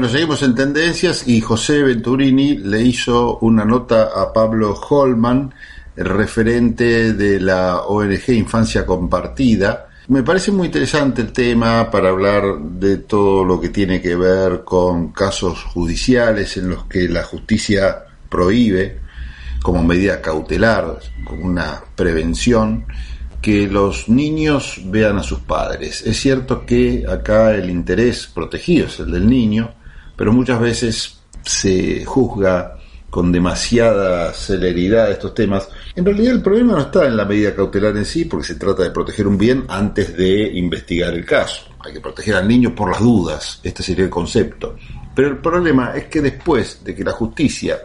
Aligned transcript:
Bueno, 0.00 0.14
seguimos 0.14 0.42
en 0.42 0.54
tendencias 0.54 1.28
y 1.28 1.42
José 1.42 1.82
Venturini 1.82 2.56
le 2.56 2.80
hizo 2.80 3.36
una 3.42 3.66
nota 3.66 4.08
a 4.16 4.32
Pablo 4.32 4.72
Holman, 4.72 5.52
referente 5.94 7.12
de 7.12 7.38
la 7.38 7.82
ONG 7.82 8.30
Infancia 8.30 8.86
Compartida. 8.86 9.88
Me 10.08 10.22
parece 10.22 10.52
muy 10.52 10.68
interesante 10.68 11.20
el 11.20 11.32
tema 11.32 11.90
para 11.90 12.08
hablar 12.08 12.58
de 12.58 12.96
todo 12.96 13.44
lo 13.44 13.60
que 13.60 13.68
tiene 13.68 14.00
que 14.00 14.16
ver 14.16 14.64
con 14.64 15.12
casos 15.12 15.64
judiciales 15.64 16.56
en 16.56 16.70
los 16.70 16.86
que 16.86 17.06
la 17.06 17.22
justicia 17.24 18.04
prohíbe 18.26 19.00
como 19.60 19.84
medida 19.84 20.22
cautelar, 20.22 20.98
como 21.26 21.44
una 21.44 21.78
prevención, 21.94 22.86
que 23.42 23.66
los 23.66 24.08
niños 24.08 24.80
vean 24.86 25.18
a 25.18 25.22
sus 25.22 25.40
padres. 25.40 26.00
Es 26.06 26.18
cierto 26.18 26.64
que 26.64 27.04
acá 27.06 27.54
el 27.54 27.68
interés 27.68 28.30
protegido 28.32 28.86
es 28.86 28.98
el 29.00 29.10
del 29.10 29.28
niño, 29.28 29.74
pero 30.20 30.34
muchas 30.34 30.60
veces 30.60 31.18
se 31.42 32.04
juzga 32.04 32.76
con 33.08 33.32
demasiada 33.32 34.34
celeridad 34.34 35.10
estos 35.10 35.32
temas. 35.32 35.66
En 35.96 36.04
realidad 36.04 36.34
el 36.34 36.42
problema 36.42 36.74
no 36.74 36.80
está 36.80 37.06
en 37.06 37.16
la 37.16 37.24
medida 37.24 37.54
cautelar 37.54 37.96
en 37.96 38.04
sí, 38.04 38.26
porque 38.26 38.48
se 38.48 38.56
trata 38.56 38.82
de 38.82 38.90
proteger 38.90 39.26
un 39.26 39.38
bien 39.38 39.64
antes 39.66 40.14
de 40.14 40.42
investigar 40.58 41.14
el 41.14 41.24
caso. 41.24 41.70
Hay 41.82 41.94
que 41.94 42.00
proteger 42.00 42.34
al 42.34 42.46
niño 42.46 42.74
por 42.74 42.90
las 42.90 43.00
dudas, 43.00 43.60
este 43.62 43.82
sería 43.82 44.04
el 44.04 44.10
concepto. 44.10 44.76
Pero 45.14 45.28
el 45.28 45.38
problema 45.38 45.96
es 45.96 46.04
que 46.08 46.20
después 46.20 46.84
de 46.84 46.94
que 46.94 47.02
la 47.02 47.12
justicia 47.12 47.78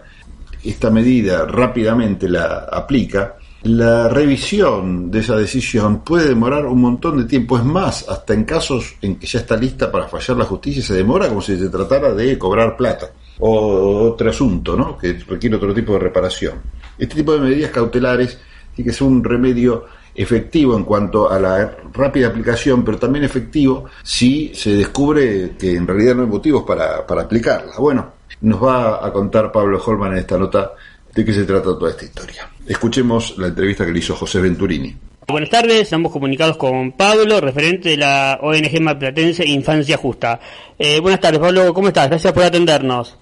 esta 0.62 0.90
medida 0.90 1.46
rápidamente 1.46 2.28
la 2.28 2.68
aplica, 2.70 3.38
la 3.66 4.08
revisión 4.10 5.10
de 5.10 5.22
esa 5.22 5.36
decisión 5.36 6.02
puede 6.02 6.28
demorar 6.30 6.68
un 6.68 6.80
montón 6.82 7.18
de 7.18 7.24
tiempo. 7.24 7.58
Es 7.58 7.64
más, 7.64 8.08
hasta 8.08 8.36
en 8.36 8.44
casos 8.44 8.96
en 9.02 9.16
que 9.16 9.26
ya 9.26 9.40
está 9.40 9.58
lista 9.58 9.92
para 9.92 10.08
fallar 10.08 10.38
la 10.38 10.46
justicia, 10.46 10.84
se 10.84 10.94
demora 10.94 11.28
como 11.28 11.42
si 11.42 11.58
se 11.58 11.70
tratara 11.70 12.14
de 12.14 12.38
cobrar 12.38 12.78
plata. 12.78 13.12
O 13.40 14.12
otro 14.12 14.30
asunto, 14.30 14.76
¿no? 14.76 14.96
Que 14.96 15.14
requiere 15.28 15.56
otro 15.56 15.74
tipo 15.74 15.94
de 15.94 16.00
reparación. 16.00 16.62
Este 16.98 17.16
tipo 17.16 17.34
de 17.34 17.40
medidas 17.40 17.72
cautelares 17.72 18.40
tiene 18.76 18.92
que 18.92 18.96
ser 18.96 19.08
un 19.08 19.24
remedio 19.24 19.86
efectivo 20.14 20.78
en 20.78 20.84
cuanto 20.84 21.30
a 21.30 21.40
la 21.40 21.76
rápida 21.92 22.28
aplicación, 22.28 22.86
pero 22.86 23.00
también 23.00 23.26
efectivo 23.26 23.86
si 24.04 24.54
se 24.54 24.76
descubre 24.76 25.56
que 25.58 25.76
en 25.76 25.88
realidad 25.88 26.16
no 26.16 26.22
hay 26.22 26.30
motivos 26.30 26.64
para, 26.64 27.06
para 27.06 27.24
aplicarla. 27.24 27.74
Bueno, 27.80 28.14
nos 28.42 28.64
va 28.64 29.06
a 29.06 29.12
contar 29.12 29.52
Pablo 29.52 29.82
Holman 29.84 30.14
en 30.14 30.20
esta 30.20 30.38
nota 30.38 30.74
de 31.16 31.24
qué 31.24 31.34
se 31.34 31.46
trata 31.46 31.64
toda 31.64 31.92
esta 31.92 32.04
historia. 32.04 32.50
Escuchemos 32.68 33.38
la 33.38 33.48
entrevista 33.48 33.86
que 33.86 33.92
le 33.92 34.00
hizo 34.00 34.16
José 34.16 34.42
Venturini. 34.42 34.94
Buenas 35.28 35.50
tardes, 35.50 35.82
estamos 35.82 36.12
comunicados 36.12 36.58
con 36.58 36.92
Pablo, 36.92 37.40
referente 37.40 37.90
de 37.90 37.98
la 37.98 38.38
ONG 38.42 38.82
Malplatense 38.82 39.46
Infancia 39.46 39.98
Justa. 39.98 40.40
Eh, 40.78 41.00
buenas 41.00 41.22
tardes, 41.22 41.40
Pablo, 41.40 41.74
¿cómo 41.74 41.88
estás? 41.88 42.10
Gracias 42.10 42.34
por 42.34 42.44
atendernos. 42.44 43.18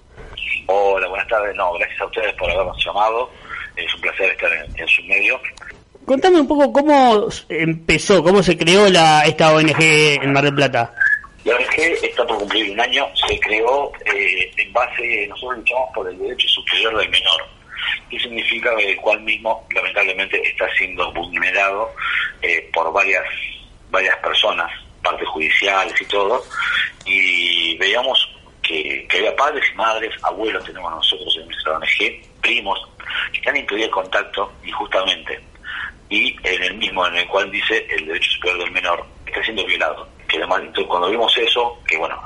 Hola, 0.66 1.08
buenas 1.08 1.28
tardes. 1.28 1.54
No, 1.56 1.72
gracias 1.74 2.00
a 2.00 2.06
ustedes 2.06 2.34
por 2.34 2.50
habernos 2.50 2.84
llamado. 2.84 3.30
Es 3.76 3.94
un 3.94 4.00
placer 4.00 4.30
estar 4.32 4.50
en, 4.52 4.88
su 4.88 5.02
medio. 5.04 5.40
Contame 6.04 6.40
un 6.40 6.48
poco 6.48 6.72
cómo 6.72 7.28
empezó, 7.48 8.22
cómo 8.22 8.42
se 8.42 8.58
creó 8.58 8.88
la, 8.90 9.22
esta 9.22 9.54
ONG 9.54 9.80
en 9.80 10.32
Mar 10.32 10.44
del 10.44 10.54
Plata. 10.54 10.92
La 11.44 11.54
ONG 11.54 11.78
está 12.02 12.26
por 12.26 12.38
cumplir 12.38 12.72
un 12.72 12.80
año, 12.80 13.06
se 13.14 13.38
creó 13.38 13.92
eh, 14.04 14.50
en 14.56 14.72
base, 14.72 15.26
nosotros 15.28 15.58
luchamos 15.58 15.88
por 15.94 16.08
el 16.08 16.18
derecho 16.18 16.48
superior 16.48 16.98
del 16.98 17.10
menor 17.10 17.54
y 18.10 18.18
significa 18.18 18.72
el 18.78 18.96
cual 18.96 19.20
mismo 19.20 19.66
lamentablemente 19.74 20.40
está 20.48 20.68
siendo 20.76 21.12
vulnerado 21.12 21.92
eh, 22.42 22.68
por 22.72 22.92
varias 22.92 23.24
varias 23.90 24.16
personas, 24.16 24.70
partes 25.02 25.28
judiciales 25.28 25.94
y 26.00 26.04
todo, 26.06 26.42
y 27.04 27.76
veíamos 27.76 28.28
que, 28.62 29.06
había 29.12 29.36
padres 29.36 29.64
y 29.72 29.76
madres, 29.76 30.12
abuelos 30.22 30.64
tenemos 30.64 30.90
nosotros 30.90 31.36
en 31.40 31.46
nuestra 31.46 31.76
ONG, 31.76 32.40
primos, 32.40 32.80
que 33.32 33.38
están 33.38 33.56
impedido 33.56 33.86
el 33.86 33.92
contacto 33.92 34.52
injustamente, 34.64 35.40
y 36.08 36.36
en 36.42 36.62
el 36.62 36.74
mismo 36.74 37.06
en 37.06 37.16
el 37.16 37.26
cual 37.28 37.50
dice 37.50 37.86
el 37.90 38.06
derecho 38.06 38.30
superior 38.32 38.64
del 38.64 38.72
menor 38.72 39.06
está 39.26 39.42
siendo 39.42 39.64
violado. 39.64 40.08
Que 40.28 40.38
además, 40.38 40.60
entonces, 40.60 40.86
cuando 40.86 41.10
vimos 41.10 41.36
eso, 41.36 41.78
que 41.86 41.96
bueno, 41.96 42.20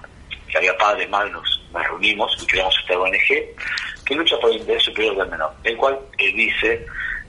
que 0.48 0.58
había 0.58 0.76
padres, 0.76 1.08
madres, 1.08 1.32
nos, 1.32 1.62
nos 1.72 1.82
reunimos 1.84 2.36
y 2.42 2.46
creamos 2.46 2.76
esta 2.80 2.98
ONG, 2.98 3.54
que 4.08 4.14
lucha 4.14 4.38
por 4.41 4.50
el 4.50 4.56
interés 4.56 4.82
superior 4.82 5.16
del 5.16 5.28
menor, 5.28 5.52
el 5.62 5.76
cual 5.76 5.98
eh, 6.16 6.32
dice, 6.32 6.86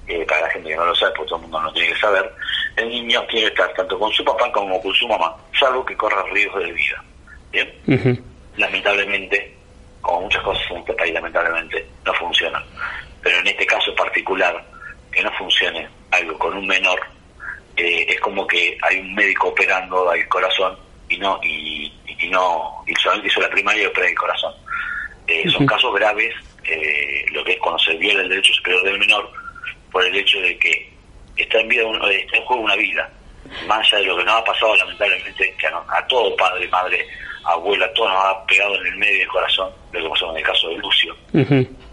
eh, 0.07 0.25
para 0.25 0.41
la 0.41 0.49
gente 0.49 0.69
que 0.69 0.75
no 0.77 0.85
lo 0.85 0.95
sabe, 0.95 1.11
porque 1.11 1.27
todo 1.27 1.35
el 1.39 1.41
mundo 1.43 1.61
no 1.61 1.73
tiene 1.73 1.93
que 1.93 1.99
saber, 1.99 2.33
el 2.77 2.87
niño 2.87 3.21
tiene 3.27 3.41
que 3.41 3.47
estar 3.47 3.73
tanto 3.73 3.99
con 3.99 4.09
su 4.13 4.23
papá 4.23 4.49
como 4.53 4.81
con 4.81 4.93
su 4.93 5.05
mamá, 5.05 5.35
salvo 5.59 5.85
que 5.85 5.97
corra 5.97 6.23
riesgo 6.31 6.59
de 6.59 6.71
vida. 6.71 7.03
¿Bien? 7.51 8.23
Lamentablemente, 8.55 9.53
como 9.99 10.21
muchas 10.21 10.41
cosas 10.41 10.63
en 10.71 10.77
este 10.77 10.93
país, 10.93 11.13
lamentablemente, 11.13 11.85
no 12.05 12.13
funcionan. 12.13 12.63
Pero 13.21 13.37
en 13.39 13.47
este 13.47 13.65
caso 13.65 13.93
particular, 13.95 14.63
que 15.11 15.21
no 15.21 15.31
funcione 15.33 15.89
algo 16.11 16.39
con 16.39 16.55
un 16.55 16.65
menor, 16.65 17.01
eh, 17.75 18.05
es 18.07 18.19
como 18.21 18.47
que 18.47 18.77
hay 18.83 18.99
un 18.99 19.15
médico 19.15 19.49
operando 19.49 20.09
al 20.09 20.25
corazón 20.29 20.77
y 21.09 21.17
no 21.17 21.39
y, 21.43 21.91
no 22.29 22.83
y 22.87 22.93
solamente 22.95 23.27
hizo 23.27 23.41
la 23.41 23.49
primaria 23.49 23.83
y 23.83 23.85
opera 23.87 24.07
el 24.07 24.15
corazón. 24.15 24.53
Son 25.51 25.65
casos 25.67 25.93
graves 25.93 26.33
eh, 26.73 27.25
lo 27.31 27.43
que 27.43 27.53
es 27.53 27.59
cuando 27.59 27.79
se 27.79 27.93
viola 27.95 28.21
el 28.21 28.29
derecho 28.29 28.53
superior 28.53 28.83
del 28.83 28.99
menor 28.99 29.31
por 29.91 30.05
el 30.05 30.15
hecho 30.15 30.39
de 30.41 30.57
que 30.57 30.91
está 31.35 31.59
en, 31.59 31.67
vida 31.67 31.83
está 32.11 32.37
en 32.37 32.45
juego 32.45 32.63
una 32.63 32.75
vida. 32.75 33.09
Más 33.67 33.79
allá 33.87 33.99
de 33.99 34.05
lo 34.05 34.17
que 34.17 34.23
nos 34.23 34.35
ha 34.35 34.43
pasado, 34.43 34.75
lamentablemente, 34.75 35.55
que 35.57 35.67
a, 35.67 36.07
todo 36.07 36.35
padre, 36.35 36.67
madre, 36.67 37.07
abuela, 37.45 37.91
todo 37.93 38.09
nos 38.09 38.25
ha 38.25 38.45
pegado 38.45 38.75
en 38.75 38.87
el 38.87 38.97
medio 38.97 39.19
del 39.19 39.27
corazón, 39.27 39.71
lo 39.91 40.03
que 40.03 40.09
pasó 40.09 40.31
en 40.31 40.37
el 40.37 40.43
caso 40.43 40.69
de 40.69 40.77
Lucio. 40.77 41.17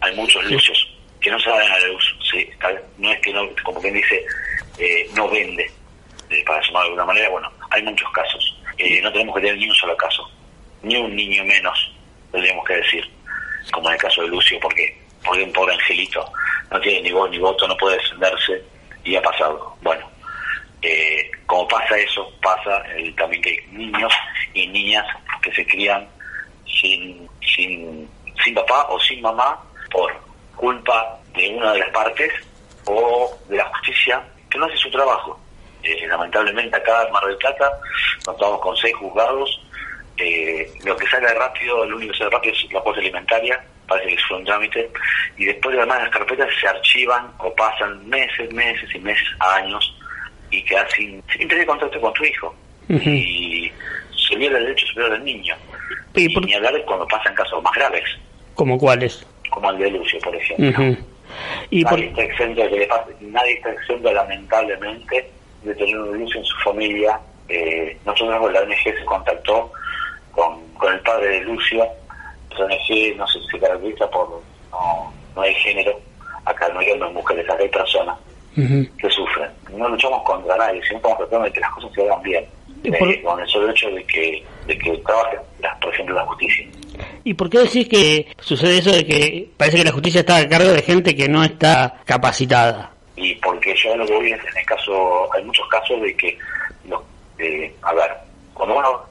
Hay 0.00 0.14
muchos 0.14 0.44
Lucios 0.44 0.92
que 1.20 1.30
no 1.30 1.40
se 1.40 1.48
dan 1.48 1.72
a 1.72 1.78
la 1.78 1.86
luz. 1.88 2.16
¿sí? 2.30 2.50
No 2.98 3.10
es 3.10 3.20
que, 3.20 3.32
no, 3.32 3.48
como 3.64 3.80
quien 3.80 3.94
dice, 3.94 4.22
eh, 4.78 5.08
no 5.14 5.28
vende, 5.30 5.70
eh, 6.30 6.44
para 6.44 6.60
llamarlo 6.60 6.80
de 6.80 7.00
alguna 7.00 7.06
manera. 7.06 7.28
Bueno, 7.30 7.50
hay 7.70 7.82
muchos 7.82 8.10
casos. 8.12 8.58
no 9.02 9.12
tenemos 9.12 9.34
que 9.34 9.40
tener 9.40 9.56
ni 9.56 9.68
un 9.68 9.74
solo 9.74 9.96
caso, 9.96 10.30
ni 10.82 10.96
un 10.96 11.16
niño 11.16 11.44
menos, 11.44 11.92
tendríamos 12.30 12.64
que 12.66 12.74
decir 12.74 13.15
caso 14.06 14.22
de 14.22 14.28
Lucio, 14.28 14.58
porque, 14.60 14.96
porque 15.24 15.42
un 15.42 15.52
pobre 15.52 15.74
angelito 15.74 16.24
no 16.70 16.80
tiene 16.80 17.02
ni 17.02 17.12
voz 17.12 17.30
ni 17.30 17.38
voto, 17.38 17.66
no 17.66 17.76
puede 17.76 17.96
defenderse 17.96 18.62
y 19.04 19.16
ha 19.16 19.22
pasado. 19.22 19.76
Bueno, 19.82 20.08
eh, 20.82 21.30
como 21.46 21.66
pasa 21.68 21.98
eso, 21.98 22.30
pasa 22.42 22.82
también 23.16 23.42
que 23.42 23.50
hay 23.50 23.58
niños 23.72 24.12
y 24.54 24.66
niñas 24.68 25.06
que 25.42 25.52
se 25.52 25.66
crían 25.66 26.06
sin, 26.80 27.28
sin, 27.54 28.08
sin 28.44 28.54
papá 28.54 28.86
o 28.90 29.00
sin 29.00 29.20
mamá 29.20 29.60
por 29.90 30.12
culpa 30.56 31.18
de 31.34 31.48
una 31.50 31.72
de 31.72 31.80
las 31.80 31.90
partes 31.90 32.32
o 32.86 33.36
de 33.48 33.56
la 33.56 33.64
justicia 33.66 34.22
que 34.50 34.58
no 34.58 34.66
hace 34.66 34.76
su 34.76 34.90
trabajo. 34.90 35.38
Eh, 35.82 36.06
lamentablemente 36.06 36.76
acá 36.76 37.04
en 37.04 37.12
Mar 37.12 37.24
del 37.26 37.36
Plata 37.36 37.70
contamos 38.24 38.60
con 38.60 38.76
seis 38.76 38.94
juzgados 38.96 39.60
eh, 40.18 40.72
lo 40.84 40.96
que 40.96 41.06
sale 41.08 41.28
rápido, 41.34 41.84
lo 41.84 41.96
único 41.96 42.12
que 42.12 42.18
sale 42.18 42.30
rápido 42.30 42.54
es 42.54 42.72
la 42.72 42.80
cuota 42.80 43.00
alimentaria, 43.00 43.62
parece 43.86 44.08
que 44.08 44.14
es 44.14 44.30
un 44.30 44.44
trámite, 44.44 44.90
y 45.36 45.44
después 45.46 45.76
además 45.76 46.02
las 46.02 46.10
carpetas 46.10 46.48
se 46.60 46.68
archivan 46.68 47.30
o 47.38 47.54
pasan 47.54 48.08
meses, 48.08 48.52
meses 48.52 48.88
y 48.94 48.98
meses, 48.98 49.28
años, 49.40 49.96
y 50.50 50.62
quedas 50.62 50.90
sin, 50.92 51.22
sin 51.36 51.48
tener 51.48 51.66
contacto 51.66 52.00
con 52.00 52.12
tu 52.14 52.24
hijo. 52.24 52.54
Y 52.88 53.70
se 54.28 54.36
viene 54.36 54.56
el 54.58 54.64
derecho 54.64 54.86
superior 54.86 55.12
del 55.12 55.24
niño. 55.24 55.56
Y, 56.14 56.28
ni 56.28 56.54
hablar 56.54 56.82
cuando 56.84 57.06
pasan 57.08 57.34
casos 57.34 57.62
más 57.62 57.72
graves. 57.74 58.04
¿Como 58.54 58.78
cuáles? 58.78 59.26
Como 59.50 59.70
el 59.70 59.78
de 59.78 59.90
Lucio, 59.90 60.18
por 60.20 60.34
ejemplo. 60.34 60.96
¿Y 61.70 61.82
nadie, 61.82 62.06
está 62.06 62.22
exento 62.22 62.62
de 62.62 62.88
nadie 63.20 63.52
está 63.54 63.72
exento, 63.72 64.12
lamentablemente, 64.12 65.30
de 65.62 65.74
tener 65.74 65.98
un 65.98 66.18
Lucio 66.18 66.40
en 66.40 66.46
su 66.46 66.56
familia. 66.58 67.20
Eh, 67.48 67.96
nosotros, 68.04 68.52
la 68.52 68.60
ONG 68.60 68.82
se 68.82 69.04
contactó 69.04 69.72
con, 70.32 70.66
con 70.74 70.92
el 70.92 71.00
padre 71.00 71.28
de 71.28 71.40
Lucio. 71.40 71.86
ONG 72.60 73.16
no 73.16 73.26
si 73.28 73.40
se 73.50 73.58
caracteriza 73.58 74.08
por 74.10 74.42
no, 74.70 75.12
no 75.34 75.42
hay 75.42 75.54
género, 75.54 75.98
acá 76.44 76.68
no 76.68 76.80
hay 76.80 76.90
hombres, 76.90 77.12
mujeres, 77.12 77.48
acá 77.48 77.62
hay 77.62 77.68
personas 77.68 78.18
que 78.54 79.10
sufren. 79.10 79.50
No 79.76 79.88
luchamos 79.88 80.22
contra 80.22 80.56
nadie, 80.56 80.80
sino 80.84 80.96
estamos 80.96 81.18
tratando 81.18 81.44
de 81.44 81.52
que 81.52 81.60
las 81.60 81.70
cosas 81.72 81.90
se 81.94 82.02
hagan 82.02 82.22
bien. 82.22 82.44
Eh, 82.84 83.22
con 83.22 83.40
el 83.40 83.48
solo 83.48 83.70
hecho 83.70 83.90
de 83.90 84.04
que, 84.04 84.44
de 84.66 84.78
que 84.78 84.96
trabajen, 84.98 85.40
las, 85.60 85.76
por 85.78 85.92
ejemplo, 85.92 86.14
la 86.14 86.24
justicia. 86.26 86.66
¿Y 87.24 87.34
por 87.34 87.50
qué 87.50 87.58
decís 87.58 87.88
que 87.88 88.28
sucede 88.38 88.78
eso 88.78 88.92
de 88.92 89.04
que 89.04 89.48
parece 89.56 89.78
que 89.78 89.84
la 89.84 89.92
justicia 89.92 90.20
está 90.20 90.36
a 90.36 90.48
cargo 90.48 90.70
de 90.70 90.82
gente 90.82 91.16
que 91.16 91.28
no 91.28 91.42
está 91.42 92.00
capacitada? 92.04 92.92
Y 93.16 93.34
porque 93.36 93.74
yo 93.74 93.96
lo 93.96 94.06
que 94.06 94.18
vi 94.20 94.32
en 94.32 94.40
el 94.40 94.66
caso, 94.66 95.32
hay 95.34 95.42
muchos 95.44 95.66
casos 95.68 96.00
de 96.00 96.16
que, 96.16 96.38
los, 96.88 97.02
eh, 97.38 97.74
a 97.82 97.92
ver, 97.94 98.12
cuando 98.56 98.76
uno, 98.76 99.02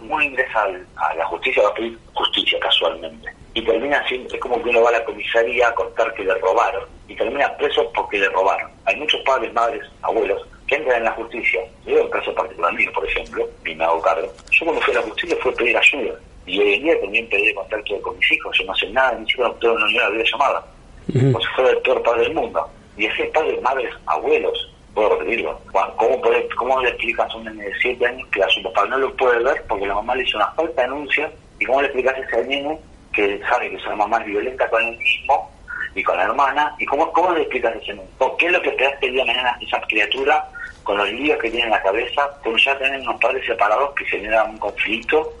uno 0.00 0.22
ingresa 0.22 0.64
a 0.96 1.14
la 1.14 1.26
justicia 1.26 1.62
va 1.64 1.70
a 1.70 1.74
pedir 1.74 1.98
justicia 2.14 2.58
casualmente 2.60 3.28
y 3.54 3.62
termina 3.62 4.06
siendo, 4.06 4.32
es 4.32 4.40
como 4.40 4.62
que 4.62 4.70
uno 4.70 4.82
va 4.82 4.90
a 4.90 4.92
la 4.92 5.04
comisaría 5.04 5.68
a 5.68 5.74
contar 5.74 6.14
que 6.14 6.24
le 6.24 6.34
robaron 6.36 6.84
y 7.08 7.16
termina 7.16 7.54
preso 7.56 7.90
porque 7.94 8.18
le 8.18 8.28
robaron. 8.28 8.70
Hay 8.84 8.96
muchos 8.96 9.20
padres, 9.22 9.52
madres, 9.52 9.82
abuelos 10.02 10.46
que 10.68 10.76
entran 10.76 10.98
en 10.98 11.04
la 11.04 11.12
justicia. 11.12 11.60
Yo 11.84 11.98
en 11.98 12.04
un 12.04 12.10
caso 12.10 12.32
particular 12.34 12.72
mío, 12.74 12.90
por 12.94 13.06
ejemplo, 13.06 13.46
y 13.66 13.74
me 13.74 13.84
hago 13.84 14.00
cargo. 14.00 14.32
Yo 14.50 14.64
cuando 14.64 14.80
fui 14.82 14.94
a 14.94 15.00
la 15.00 15.02
justicia 15.02 15.36
fue 15.42 15.52
a 15.52 15.54
pedir 15.56 15.76
ayuda. 15.76 16.14
Y 16.46 16.60
hoy 16.60 16.74
en 16.74 16.82
día 16.84 17.00
también 17.00 17.28
pedí 17.28 17.54
contacto 17.54 18.00
con 18.02 18.16
mis 18.18 18.32
hijos, 18.32 18.56
yo 18.58 18.64
no 18.64 18.74
sé 18.74 18.88
nada, 18.90 19.20
hijos 19.26 19.48
no 19.48 19.54
tengo 19.54 19.74
una 19.74 20.08
videollamada, 20.08 20.64
como 21.12 21.40
si 21.40 21.46
fuera 21.54 21.70
el 21.70 21.78
peor 21.78 22.02
padre 22.02 22.22
del 22.22 22.34
mundo. 22.34 22.68
Y 22.96 23.06
ese 23.06 23.24
padre, 23.26 23.60
madres, 23.60 23.92
abuelos, 24.06 24.71
puedo 24.94 25.16
repetirlo. 25.16 25.58
¿Cómo, 25.96 26.20
puede, 26.20 26.48
¿Cómo 26.56 26.80
le 26.80 26.90
explicas 26.90 27.30
a 27.30 27.36
un 27.36 27.44
nene 27.44 27.64
de 27.64 27.74
7 27.80 28.06
años 28.06 28.28
que 28.32 28.42
a 28.42 28.48
su 28.48 28.62
papá 28.62 28.86
no 28.86 28.98
lo 28.98 29.14
puede 29.16 29.42
ver 29.42 29.64
porque 29.68 29.86
la 29.86 29.94
mamá 29.94 30.14
le 30.14 30.24
hizo 30.24 30.36
una 30.36 30.50
falta 30.52 30.82
de 30.82 30.88
denuncia? 30.88 31.30
¿Y 31.58 31.64
cómo 31.64 31.80
le 31.80 31.88
explicas 31.88 32.14
a 32.14 32.20
ese 32.20 32.44
nene 32.48 32.78
que 33.12 33.40
sabe 33.48 33.70
que 33.70 33.78
su 33.78 33.90
mamá 33.90 34.18
es 34.18 34.26
violenta 34.26 34.68
con 34.68 34.82
él 34.82 34.96
mismo 34.98 35.50
y 35.94 36.02
con 36.02 36.16
la 36.16 36.24
hermana? 36.24 36.74
¿Y 36.78 36.86
cómo, 36.86 37.12
cómo 37.12 37.32
le 37.32 37.42
explicas 37.42 37.74
a 37.74 37.78
ese 37.78 37.94
nene? 37.94 38.08
¿Qué 38.38 38.46
es 38.46 38.52
lo 38.52 38.62
que 38.62 38.68
esperas 38.70 38.98
que 38.98 39.06
el 39.06 39.12
día 39.12 39.24
de 39.24 39.32
mañana 39.32 39.58
esa 39.60 39.80
criatura 39.82 40.48
con 40.82 40.98
los 40.98 41.10
líos 41.12 41.38
que 41.38 41.50
tiene 41.50 41.66
en 41.66 41.70
la 41.70 41.82
cabeza, 41.82 42.28
como 42.42 42.56
ya 42.56 42.76
tienen 42.78 43.02
unos 43.02 43.20
padres 43.20 43.46
separados 43.46 43.94
que 43.94 44.04
generan 44.06 44.50
un 44.50 44.58
conflicto? 44.58 45.32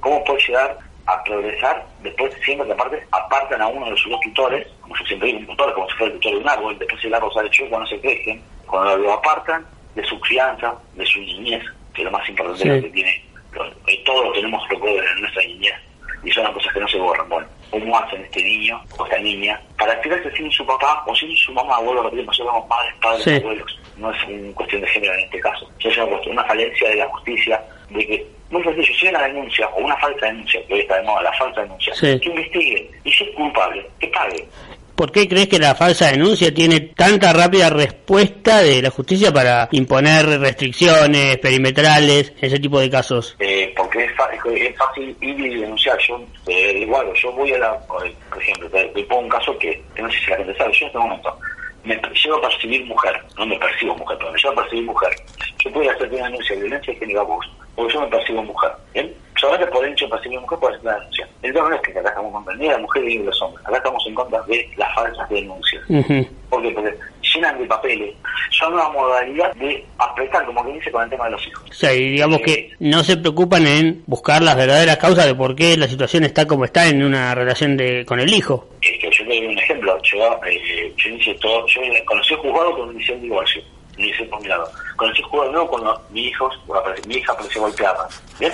¿Cómo 0.00 0.24
puede 0.24 0.40
llegar 0.46 0.78
a 1.08 1.24
progresar 1.24 1.86
después 2.02 2.32
siempre 2.44 2.66
que 2.66 2.72
aparte 2.74 3.06
apartan 3.12 3.62
a 3.62 3.66
uno 3.66 3.90
de 3.90 3.96
sus 3.96 4.10
dos 4.10 4.20
tutores, 4.20 4.66
como 4.82 4.94
yo 4.94 5.04
siempre 5.06 5.28
digo, 5.28 5.40
un 5.40 5.46
tutor, 5.46 5.74
como 5.74 5.88
si 5.88 5.96
fuera 5.96 6.12
el 6.12 6.20
tutor 6.20 6.32
de 6.32 6.38
un 6.38 6.48
árbol, 6.48 6.78
después 6.78 7.04
el 7.04 7.14
árbol 7.14 7.32
sale 7.32 7.50
chueco, 7.50 7.78
no 7.78 7.86
se 7.86 8.00
crecen, 8.00 8.42
cuando 8.68 8.96
lo 8.96 9.12
apartan 9.14 9.66
de 9.94 10.04
su 10.04 10.18
crianza, 10.20 10.74
de 10.94 11.04
su 11.06 11.18
niñez, 11.20 11.64
que 11.94 12.02
es 12.02 12.04
lo 12.04 12.10
más 12.10 12.28
importante 12.28 12.82
que 12.82 12.90
tiene, 12.90 13.24
todos 14.04 14.26
lo 14.26 14.32
tenemos 14.32 14.68
recuerdos 14.68 15.04
en 15.14 15.20
nuestra 15.22 15.42
niñez, 15.42 15.74
y 16.22 16.30
son 16.30 16.44
las 16.44 16.52
cosas 16.52 16.72
que 16.72 16.80
no 16.80 16.88
se 16.88 16.98
borran. 16.98 17.28
Bueno, 17.28 17.48
¿cómo 17.70 17.98
hacen 17.98 18.22
este 18.22 18.42
niño 18.42 18.80
o 18.96 19.04
esta 19.04 19.18
niña 19.18 19.60
para 19.78 20.00
quedarse 20.00 20.30
sin 20.36 20.50
su 20.52 20.64
papá 20.66 21.02
o 21.06 21.14
sin 21.14 21.34
su 21.36 21.52
mamá, 21.52 21.76
abuelo, 21.76 22.02
lo 22.02 22.10
que 22.10 22.22
nosotros 22.22 22.52
somos 22.52 22.68
padres, 22.68 22.94
padres, 23.00 23.42
abuelos? 23.42 23.80
No 23.96 24.12
es 24.12 24.24
una 24.28 24.54
cuestión 24.54 24.80
de 24.82 24.88
género 24.88 25.14
en 25.14 25.20
este 25.20 25.40
caso, 25.40 25.70
es 25.80 25.96
una, 25.96 26.06
cuestión, 26.06 26.32
una 26.34 26.44
falencia 26.44 26.88
de 26.88 26.96
la 26.96 27.08
justicia, 27.08 27.60
de 27.90 28.06
que 28.06 28.26
muy 28.50 28.62
sencillo, 28.62 28.94
si 28.98 29.06
hay 29.06 29.14
una 29.14 29.26
denuncia 29.26 29.68
o 29.68 29.84
una 29.84 29.96
falsa 29.96 30.26
denuncia, 30.26 30.66
que 30.66 30.74
hoy 30.74 30.80
está 30.80 30.96
de 30.96 31.02
moda 31.02 31.22
la 31.22 31.32
falsa 31.34 31.60
denuncia, 31.60 31.92
que 32.00 32.28
investigue 32.28 32.90
y 33.04 33.12
si 33.12 33.24
es 33.24 33.30
culpable, 33.34 33.86
que 34.00 34.08
pague. 34.08 34.48
¿Por 34.98 35.12
qué 35.12 35.28
crees 35.28 35.46
que 35.46 35.60
la 35.60 35.76
falsa 35.76 36.10
denuncia 36.10 36.52
tiene 36.52 36.80
tanta 36.80 37.32
rápida 37.32 37.70
respuesta 37.70 38.64
de 38.64 38.82
la 38.82 38.90
justicia 38.90 39.32
para 39.32 39.68
imponer 39.70 40.26
restricciones 40.40 41.38
perimetrales, 41.38 42.32
ese 42.40 42.58
tipo 42.58 42.80
de 42.80 42.90
casos? 42.90 43.36
Eh, 43.38 43.72
porque 43.76 44.06
es, 44.06 44.12
fácil 44.16 45.16
ir 45.20 45.38
y 45.38 45.60
denunciar. 45.60 45.96
Yo, 46.00 46.20
eh, 46.48 46.80
igual, 46.80 47.06
yo 47.14 47.30
voy 47.30 47.52
a 47.52 47.58
la, 47.58 47.78
por 47.86 48.04
ejemplo, 48.42 48.68
te, 48.70 48.88
pongo 49.04 49.22
un 49.22 49.28
caso 49.28 49.56
que, 49.56 49.80
no 49.96 50.10
sé 50.10 50.18
si 50.18 50.30
la 50.32 50.36
gente 50.38 50.56
sabe, 50.56 50.72
yo 50.72 50.80
en 50.80 50.86
este 50.88 50.98
momento 50.98 51.38
me 51.84 51.94
llevo 51.94 52.36
a 52.38 52.48
percibir 52.48 52.84
mujer, 52.86 53.22
no 53.38 53.46
me 53.46 53.56
percibo 53.56 53.94
mujer, 53.94 54.18
pero 54.18 54.32
me 54.32 54.38
llevo 54.40 54.52
a 54.52 54.62
percibir 54.62 54.84
mujer. 54.84 55.10
Yo 55.64 55.72
puedo 55.72 55.90
hacer 55.92 56.08
una 56.12 56.24
denuncia 56.24 56.56
de 56.56 56.62
violencia 56.62 56.94
género 56.96 57.20
a 57.20 57.22
vos, 57.22 57.46
porque 57.76 57.94
yo 57.94 58.00
me 58.00 58.08
percibo 58.08 58.42
mujer. 58.42 58.72
¿bien? 58.92 59.14
solamente 59.38 59.70
por 59.70 59.84
el 59.84 59.92
hecho 59.92 60.06
de 60.06 60.10
percibir 60.10 60.40
mujer 60.40 60.58
puede 60.58 60.76
hacer 60.76 60.88
una. 60.88 61.10
El 61.42 61.52
tema 61.52 61.68
no 61.68 61.76
es 61.76 61.82
que 61.82 61.98
acá 61.98 62.08
estamos 62.08 62.32
contra 62.32 62.54
ni 62.56 62.66
la 62.66 62.78
mujer 62.78 63.04
ni 63.04 63.18
los 63.18 63.40
hombres, 63.42 63.64
acá 63.66 63.76
estamos 63.76 64.04
en 64.06 64.14
contra 64.14 64.42
de 64.42 64.68
las 64.76 64.94
falsas 64.94 65.28
denuncias. 65.28 65.82
¿Por 66.50 66.62
qué? 66.62 66.70
Porque 66.70 66.94
llenan 67.34 67.58
de 67.58 67.66
papeles, 67.66 68.14
son 68.50 68.74
una 68.74 68.88
modalidad 68.88 69.54
de 69.54 69.84
apretar, 69.98 70.44
como 70.46 70.64
que 70.64 70.72
dice, 70.72 70.90
con 70.90 71.04
el 71.04 71.10
tema 71.10 71.26
de 71.26 71.30
los 71.32 71.46
hijos. 71.46 71.70
O 71.70 71.72
sea, 71.72 71.94
y 71.94 72.10
digamos 72.10 72.40
que 72.40 72.52
eh, 72.52 72.70
no 72.80 73.04
se 73.04 73.16
preocupan 73.16 73.66
en 73.66 74.02
buscar 74.06 74.42
las 74.42 74.56
verdaderas 74.56 74.96
causas 74.96 75.26
de 75.26 75.34
por 75.34 75.54
qué 75.54 75.76
la 75.76 75.86
situación 75.86 76.24
está 76.24 76.46
como 76.46 76.64
está 76.64 76.88
en 76.88 77.04
una 77.04 77.34
relación 77.34 77.76
de 77.76 78.04
con 78.04 78.18
el 78.18 78.32
hijo. 78.32 78.68
Es 78.82 78.98
que 79.00 79.10
yo 79.10 79.24
te 79.24 79.36
doy 79.36 79.46
un 79.46 79.58
ejemplo, 79.58 79.98
yo, 80.02 80.40
eh, 80.44 80.92
yo 80.96 81.10
hice 81.10 81.34
todo, 81.34 81.66
yo 81.66 81.80
conocí 82.04 82.34
a 82.34 82.38
juzgado 82.38 82.76
con 82.76 82.88
un 82.88 82.98
de 82.98 83.16
divorcio 83.20 83.62
ni 83.96 84.08
hice 84.08 84.24
por 84.24 84.40
mi 84.40 84.48
lado. 84.48 84.68
Conocí 84.96 85.22
juzgado 85.22 85.52
nuevo 85.52 85.68
cuando 85.68 86.02
mi 86.10 86.26
hijo, 86.26 86.50
mi 87.06 87.14
hija 87.16 87.32
apareció 87.32 87.62
golpeada. 87.62 88.08
¿Bien? 88.40 88.52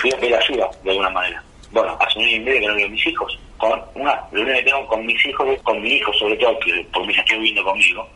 fui 0.00 0.10
a 0.12 0.16
pedir 0.16 0.34
ayuda 0.34 0.70
de 0.82 0.90
alguna 0.90 1.10
manera. 1.10 1.42
Bueno, 1.70 1.96
hace 2.00 2.18
un 2.18 2.24
año 2.24 2.36
y 2.36 2.40
medio 2.40 2.60
que 2.60 2.66
no 2.66 2.74
veo 2.74 2.88
mis 2.88 3.06
hijos. 3.06 3.38
Con 3.58 3.82
una, 3.94 4.22
lo 4.32 4.42
único 4.42 4.56
que 4.56 4.62
tengo 4.64 4.86
con 4.86 5.04
mis 5.04 5.26
hijos, 5.26 5.62
con 5.62 5.82
mi 5.82 5.90
hijo 5.90 6.12
sobre 6.14 6.36
todo, 6.36 6.58
que 6.60 6.86
por 6.92 7.04
mi 7.06 7.12
hija 7.12 7.22
estoy 7.22 7.38
viviendo 7.38 7.64
conmigo, 7.64 8.08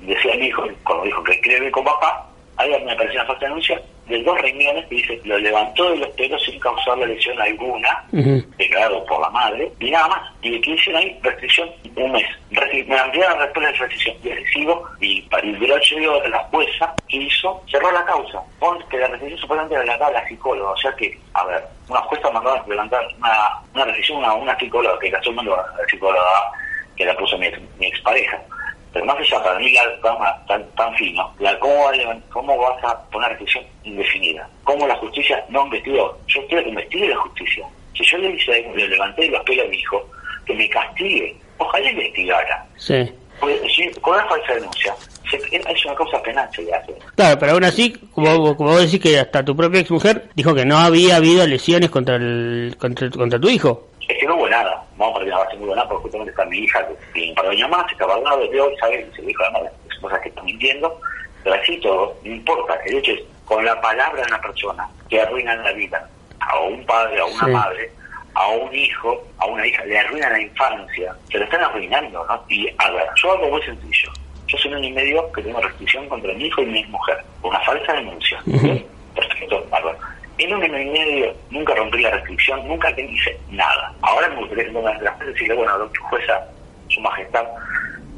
decía 0.00 0.34
mi 0.36 0.46
hijo, 0.46 0.64
cuando 0.84 1.04
dijo 1.04 1.22
que 1.24 1.40
quiere 1.40 1.60
ver 1.60 1.70
con 1.72 1.84
papá, 1.84 2.28
ahí 2.56 2.70
me 2.84 2.92
apareció 2.92 3.20
una 3.20 3.26
falta 3.26 3.46
denuncia 3.46 3.82
de 4.08 4.22
dos 4.22 4.38
riñones 4.40 4.86
que 4.86 4.96
dice 4.96 5.20
lo 5.24 5.38
levantó 5.38 5.90
de 5.90 5.98
los 5.98 6.08
pelos 6.10 6.42
sin 6.42 6.58
causarle 6.58 7.06
lesión 7.06 7.40
alguna, 7.40 8.04
declarado 8.10 9.04
por 9.06 9.20
la 9.20 9.30
madre, 9.30 9.70
y 9.78 9.90
nada 9.90 10.08
más. 10.08 10.32
Y 10.42 10.60
que 10.60 10.70
hicieron 10.70 11.02
ahí 11.02 11.18
restricción 11.22 11.70
un 11.96 12.12
mes. 12.12 12.26
Me 12.50 12.98
ampliaron 12.98 13.38
después 13.38 13.66
de 13.66 13.72
la 13.72 13.78
restricción 13.78 14.16
y 14.24 14.28
recibo, 14.28 14.88
y 15.00 15.22
para 15.22 15.42
el 15.46 15.58
derecho 15.58 15.96
de 15.96 16.28
la 16.28 16.38
jueza 16.44 16.94
hizo, 17.08 17.62
cerró 17.70 17.92
la 17.92 18.04
causa. 18.04 18.42
Porque 18.58 18.98
la 18.98 19.08
restricción 19.08 19.40
supuestamente 19.40 19.86
la 19.86 20.10
la 20.10 20.28
psicóloga. 20.28 20.70
O 20.70 20.76
sea 20.76 20.92
que, 20.96 21.18
a 21.34 21.44
ver, 21.44 21.62
una 21.88 22.00
jueza 22.00 22.30
mandó 22.30 22.52
a 22.52 22.64
levantar 22.66 23.06
una, 23.18 23.60
una 23.74 23.84
restricción 23.84 24.24
a 24.24 24.34
una 24.34 24.58
psicóloga 24.58 24.98
que 24.98 25.08
a 25.08 25.12
la 25.12 25.86
psicóloga 25.88 26.52
que 26.96 27.04
la 27.06 27.16
puso 27.16 27.38
mi, 27.38 27.48
mi 27.78 27.86
expareja 27.86 28.38
pero 28.92 29.06
más 29.06 29.16
allá, 29.18 29.42
para 29.42 29.58
mí 29.58 29.72
la 29.72 30.44
tan, 30.46 30.66
tan 30.76 30.94
fino, 30.96 31.32
la, 31.38 31.58
¿cómo, 31.58 31.90
¿cómo 32.30 32.58
vas 32.58 32.84
a 32.84 32.98
poner 33.10 33.30
restricción 33.30 33.64
indefinida? 33.84 34.48
¿Cómo 34.64 34.86
la 34.86 34.96
justicia 34.96 35.42
no 35.48 35.64
investigó? 35.64 36.18
Yo 36.28 36.46
quiero 36.46 36.62
que 36.64 36.68
investigue 36.70 37.08
la 37.08 37.16
justicia. 37.16 37.66
Si 37.96 38.04
yo 38.04 38.18
le, 38.18 38.30
hice, 38.30 38.70
le 38.74 38.88
levanté 38.88 39.28
los 39.28 39.42
pelos 39.44 39.66
a 39.66 39.68
mi 39.68 39.76
hijo, 39.76 40.06
que 40.44 40.54
me 40.54 40.68
castigue, 40.68 41.36
ojalá 41.58 41.90
investigara. 41.90 42.66
Sí. 42.76 43.10
con 44.00 44.14
una 44.14 44.24
falsa 44.26 44.54
denuncia, 44.54 44.94
es 45.32 45.84
una 45.86 45.94
cosa 45.94 46.22
penal 46.22 46.48
se 46.54 46.62
le 46.62 46.74
hace. 46.74 46.94
Claro, 47.16 47.38
pero 47.38 47.52
aún 47.52 47.64
así, 47.64 47.92
como, 48.12 48.56
como 48.56 48.70
vos 48.72 48.82
decís 48.82 49.00
que 49.00 49.18
hasta 49.18 49.44
tu 49.44 49.56
propia 49.56 49.80
exmujer 49.80 50.28
dijo 50.34 50.54
que 50.54 50.66
no 50.66 50.78
había 50.78 51.16
habido 51.16 51.46
lesiones 51.46 51.90
contra, 51.90 52.16
el, 52.16 52.76
contra, 52.78 53.08
contra 53.10 53.40
tu 53.40 53.48
hijo. 53.48 53.88
Es 54.06 54.18
que 54.18 54.26
no 54.26 54.36
hubo 54.36 54.48
nada, 54.48 54.81
vamos 55.02 55.16
a 55.16 55.18
partir 55.18 55.32
de 55.32 55.36
la 55.36 55.44
base 55.44 55.56
muy 55.56 55.66
buena, 55.66 55.88
porque 55.88 56.02
justamente 56.02 56.30
está 56.30 56.44
mi 56.46 56.58
hija, 56.58 56.86
que 56.86 56.94
tiene 57.12 57.28
un 57.30 57.34
par 57.34 57.44
de 57.46 57.50
años 57.52 57.70
más, 57.70 57.86
se 57.88 57.94
acaba 57.94 58.16
de 58.16 58.22
lado 58.22 58.48
de 58.48 58.60
hoy, 58.60 58.76
¿sabes? 58.78 59.06
Se 59.14 59.22
dijo, 59.22 59.42
además, 59.42 59.72
es 59.90 59.98
cosas 59.98 60.20
que 60.20 60.28
están 60.28 60.44
mintiendo, 60.44 61.00
pero 61.42 61.56
así 61.56 61.76
todo, 61.78 62.16
no 62.24 62.32
importa, 62.32 62.78
el 62.86 62.96
hecho 62.98 63.12
es, 63.12 63.20
con 63.44 63.64
la 63.64 63.80
palabra 63.80 64.22
de 64.22 64.28
una 64.28 64.40
persona 64.40 64.88
que 65.08 65.20
arruinan 65.20 65.62
la 65.64 65.72
vida 65.72 66.08
a 66.40 66.60
un 66.60 66.84
padre, 66.86 67.20
a 67.20 67.24
una 67.24 67.46
madre, 67.48 67.90
a 68.34 68.48
un 68.48 68.74
hijo, 68.74 69.22
a 69.38 69.46
una 69.46 69.66
hija, 69.66 69.84
le 69.84 69.98
arruinan 69.98 70.32
la 70.32 70.40
infancia, 70.40 71.14
se 71.30 71.38
lo 71.38 71.44
están 71.44 71.62
arruinando, 71.62 72.24
¿no? 72.24 72.44
Y 72.48 72.68
a 72.78 72.90
ver, 72.90 73.08
yo 73.16 73.32
algo 73.32 73.48
muy 73.48 73.62
sencillo, 73.62 74.12
yo 74.46 74.58
soy 74.58 74.70
un 74.70 74.78
año 74.78 74.88
y 74.88 74.92
medio 74.92 75.32
que 75.32 75.42
tengo 75.42 75.60
restricción 75.60 76.08
contra 76.08 76.32
mi 76.34 76.46
hijo 76.46 76.62
y 76.62 76.66
mi 76.66 76.84
mujer, 76.86 77.18
una 77.42 77.60
falsa 77.60 77.92
denuncia. 77.94 78.42
Perfecto, 79.14 79.66
bárbaro. 79.70 79.98
En 80.42 80.52
un 80.52 80.60
año 80.60 80.76
y 80.76 80.86
medio 80.86 81.32
nunca 81.50 81.72
rompí 81.72 82.02
la 82.02 82.10
restricción, 82.10 82.66
nunca 82.66 82.90
hice 82.98 83.38
nada. 83.50 83.94
Ahora 84.02 84.28
me 84.30 84.40
gustaría 84.40 84.64
que 84.64 84.72
las 84.72 84.98
cosas 84.98 85.22
y 85.22 85.32
decirle, 85.34 85.54
bueno, 85.54 85.90
jueza, 86.10 86.44
su 86.88 87.00
majestad, 87.00 87.44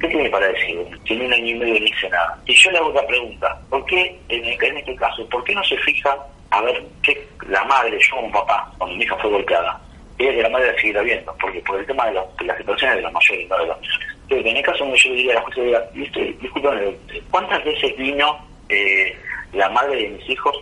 ¿qué 0.00 0.09
tiene 0.09 0.31
para 0.31 0.49
decir? 0.49 0.78
Que 1.04 1.12
en 1.12 1.26
un 1.26 1.33
año 1.35 1.47
y 1.49 1.54
medio 1.54 1.81
no 1.81 1.87
hice 1.87 2.09
nada. 2.09 2.38
Y 2.47 2.54
yo 2.54 2.71
le 2.71 2.78
hago 2.78 2.88
otra 2.88 3.07
pregunta, 3.07 3.61
¿por 3.69 3.85
qué 3.85 4.19
en, 4.31 4.43
este 4.47 4.97
caso, 4.97 5.28
por 5.28 5.45
qué 5.45 5.54
no 5.54 5.62
se 5.64 5.76
fija 5.76 6.16
a 6.49 6.62
ver 6.62 6.83
qué 7.02 7.28
la 7.47 7.62
madre, 7.64 7.99
yo 8.00 8.16
como 8.16 8.33
papá, 8.33 8.73
cuando 8.78 8.97
mi 8.97 9.04
hija 9.04 9.19
fue 9.19 9.31
golpeada, 9.31 9.78
ella 10.19 10.33
que 10.33 10.43
la 10.45 10.49
madre 10.49 10.73
la 10.73 10.81
seguirá 10.81 11.02
viendo, 11.02 11.37
porque 11.38 11.61
por 11.61 11.78
el 11.78 11.85
tema 11.85 12.07
de, 12.07 12.14
las 12.14 12.57
situaciones 12.57 12.97
de 12.97 13.02
los 13.02 13.12
mayores, 13.12 13.49
no 13.50 13.59
de 13.59 13.66
los 13.66 13.81
menores. 13.83 14.47
En 14.47 14.57
el 14.57 14.62
caso 14.62 14.78
donde 14.78 14.99
yo 14.99 15.12
diría 15.12 15.33
a 15.33 15.35
la 15.35 15.43
jueza, 15.43 15.90
disculpen, 15.93 16.97
¿cuántas 17.31 17.62
veces 17.64 17.95
vino 17.99 18.38
eh, 18.71 19.14
la 19.52 19.69
madre 19.69 20.04
de 20.04 20.09
mis 20.09 20.31
hijos 20.31 20.57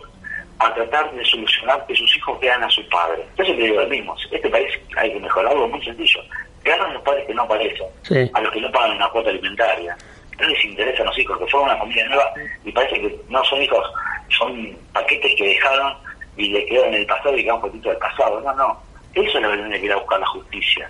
a 0.65 0.73
tratar 0.73 1.11
de 1.13 1.25
solucionar 1.25 1.85
que 1.85 1.95
sus 1.95 2.15
hijos 2.15 2.39
vean 2.39 2.63
a 2.63 2.69
su 2.69 2.87
padre. 2.89 3.23
Entonces 3.31 3.55
te 3.55 3.63
digo 3.63 3.81
lo 3.81 3.87
mismo, 3.87 4.15
este 4.31 4.49
país 4.49 4.69
hay 4.97 5.11
que 5.13 5.19
mejorarlo 5.19 5.67
muy 5.67 5.83
sencillo. 5.83 6.21
Vean 6.63 6.81
a 6.81 6.93
los 6.93 7.01
padres 7.03 7.25
que 7.27 7.33
no 7.33 7.43
aparecen, 7.43 7.87
a 8.33 8.41
los 8.41 8.51
que 8.51 8.61
no 8.61 8.71
pagan 8.71 8.95
una 8.95 9.09
cuota 9.09 9.29
alimentaria. 9.29 9.97
No 10.39 10.47
les 10.47 10.65
interesan 10.65 11.05
los 11.05 11.19
hijos, 11.19 11.37
que 11.37 11.47
fueron 11.47 11.69
una 11.69 11.77
familia 11.77 12.07
nueva 12.07 12.33
y 12.63 12.71
parece 12.71 13.01
que 13.01 13.15
no 13.29 13.43
son 13.43 13.61
hijos, 13.61 13.85
son 14.29 14.77
paquetes 14.93 15.35
que 15.35 15.47
dejaron 15.47 15.93
y 16.37 16.49
le 16.49 16.65
quedaron 16.65 16.93
en 16.93 17.01
el 17.01 17.05
pasado 17.05 17.37
y 17.37 17.43
quedan 17.43 17.55
un 17.55 17.61
poquito 17.61 17.89
del 17.89 17.97
pasado. 17.97 18.41
No, 18.41 18.53
no. 18.55 18.81
Eso 19.13 19.37
es 19.37 19.43
lo 19.43 19.51
que 19.51 19.57
tiene 19.57 19.79
que 19.79 19.85
ir 19.85 19.91
a 19.91 19.97
buscar 19.97 20.19
la 20.19 20.27
justicia. 20.27 20.89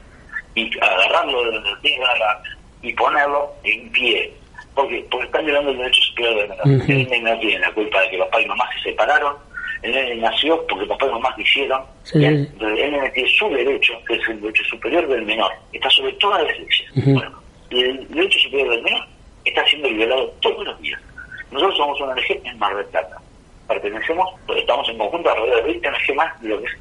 Y 0.55 0.79
agarrarlo 0.79 1.51
de 1.51 1.59
y 2.83 2.93
ponerlo 2.93 3.51
en 3.63 3.89
pie. 3.91 4.33
Porque, 4.75 5.05
porque 5.09 5.25
están 5.25 5.45
violando 5.45 5.71
el 5.71 5.77
derecho 5.77 6.01
superior 6.01 6.35
de 6.35 6.47
la 6.47 6.65
menor. 6.65 7.33
no 7.33 7.39
tiene 7.39 7.59
la 7.59 7.71
culpa 7.73 8.01
de 8.01 8.09
que 8.09 8.17
papá 8.17 8.41
y 8.41 8.45
mamá 8.45 8.69
se 8.75 8.89
separaron 8.89 9.35
el 9.83 9.91
nene 9.91 10.15
nació 10.15 10.65
porque 10.67 10.85
papá 10.85 11.07
y 11.07 11.11
mamá 11.11 11.35
quisieron, 11.35 11.83
sí. 12.03 12.23
el 12.23 12.49
nene 12.59 13.09
tiene 13.11 13.29
su 13.29 13.49
derecho, 13.49 13.93
que 14.07 14.15
es 14.15 14.29
el 14.29 14.41
derecho 14.41 14.63
superior 14.63 15.07
del 15.07 15.23
menor, 15.23 15.51
está 15.73 15.89
sobre 15.89 16.13
toda 16.13 16.41
la 16.41 16.51
iglesia. 16.51 16.89
Bueno, 16.95 17.39
el 17.69 18.07
derecho 18.07 18.39
superior 18.39 18.69
del 18.69 18.83
menor 18.83 19.07
está 19.43 19.65
siendo 19.67 19.89
violado 19.89 20.27
todos 20.41 20.65
los 20.65 20.81
días. 20.81 20.99
Nosotros 21.51 21.77
somos 21.77 21.99
una 22.01 22.13
ONG 22.13 22.41
en 22.45 22.57
Mar 22.57 22.75
del 22.75 22.85
Plata. 22.85 23.17
Pertenecemos, 23.67 24.27
estamos 24.55 24.87
en 24.89 24.97
conjunto 24.97 25.29
alrededor 25.29 25.57
de 25.57 25.71
20 25.73 25.87
ONG 25.89 26.15
más 26.15 26.41
de 26.41 26.49
lo 26.49 26.59
que 26.61 26.65
es 26.65 26.77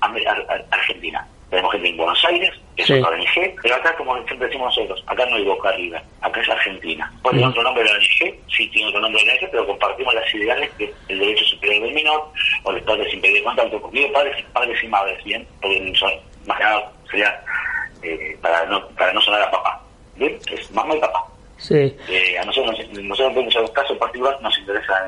Argentina. 0.71 1.27
Tenemos 1.53 1.71
gente 1.73 1.89
en 1.91 1.97
Buenos 1.99 2.25
Aires, 2.25 2.51
que 2.77 2.83
Sí. 2.87 2.95
es 2.95 3.05
otra 3.05 3.15
ONG, 3.15 3.55
pero 3.63 3.75
acá, 3.75 3.95
como 3.97 4.15
siempre 4.25 4.47
decimos 4.49 4.75
nosotros, 4.75 5.05
acá 5.07 5.27
no 5.27 5.37
hay 5.37 5.45
Boca 5.45 5.71
River, 5.73 6.01
acá 6.23 6.41
es 6.41 6.49
Argentina. 6.49 7.13
Puede 7.23 7.35
tener 7.37 7.47
Mm. 7.49 7.51
otro 7.51 7.63
nombre 7.63 7.83
de 7.85 7.91
la 7.91 7.95
ONG, 7.99 8.41
sí 8.57 8.69
tiene 8.69 8.89
otro 8.89 9.01
nombre 9.01 9.21
de 9.21 9.27
la 9.27 9.33
ONG, 9.35 9.51
pero 9.51 9.67
compartimos 9.67 10.15
las 10.15 10.35
ideales 10.35 10.71
que 10.79 10.95
el 11.09 11.19
derecho 11.19 11.45
superior 11.45 11.83
del 11.85 11.93
menor, 11.95 12.27
o 12.63 12.73
los 12.73 12.83
padres 12.85 13.11
sin 13.11 13.21
pedir 13.21 13.45
contacto, 13.45 13.91
digo 13.93 14.13
padres, 14.15 14.45
padres 14.55 14.83
y 14.83 14.87
madres, 14.89 15.25
¿bien? 15.25 15.47
Porque 15.61 15.93
son, 15.95 16.11
más 16.47 16.57
que 16.57 16.65
nada 16.65 16.93
sería 17.11 17.45
eh, 18.03 18.37
para, 18.41 18.65
no, 18.65 18.89
para 18.89 19.13
no 19.13 19.21
sonar 19.21 19.43
a 19.43 19.51
papá, 19.51 19.81
¿bien? 20.17 20.39
Es 20.51 20.71
mamá 20.73 20.97
y 20.97 21.01
papá. 21.01 21.23
Sí. 21.59 21.95
Eh, 22.09 22.39
a 22.39 22.45
nosotros, 22.47 22.79
nos- 22.79 22.99
nosotros 23.05 23.55
en 23.55 23.61
los 23.63 23.71
casos 23.73 23.99
particulares 23.99 24.41
nos 24.41 24.59
interesa 24.59 25.07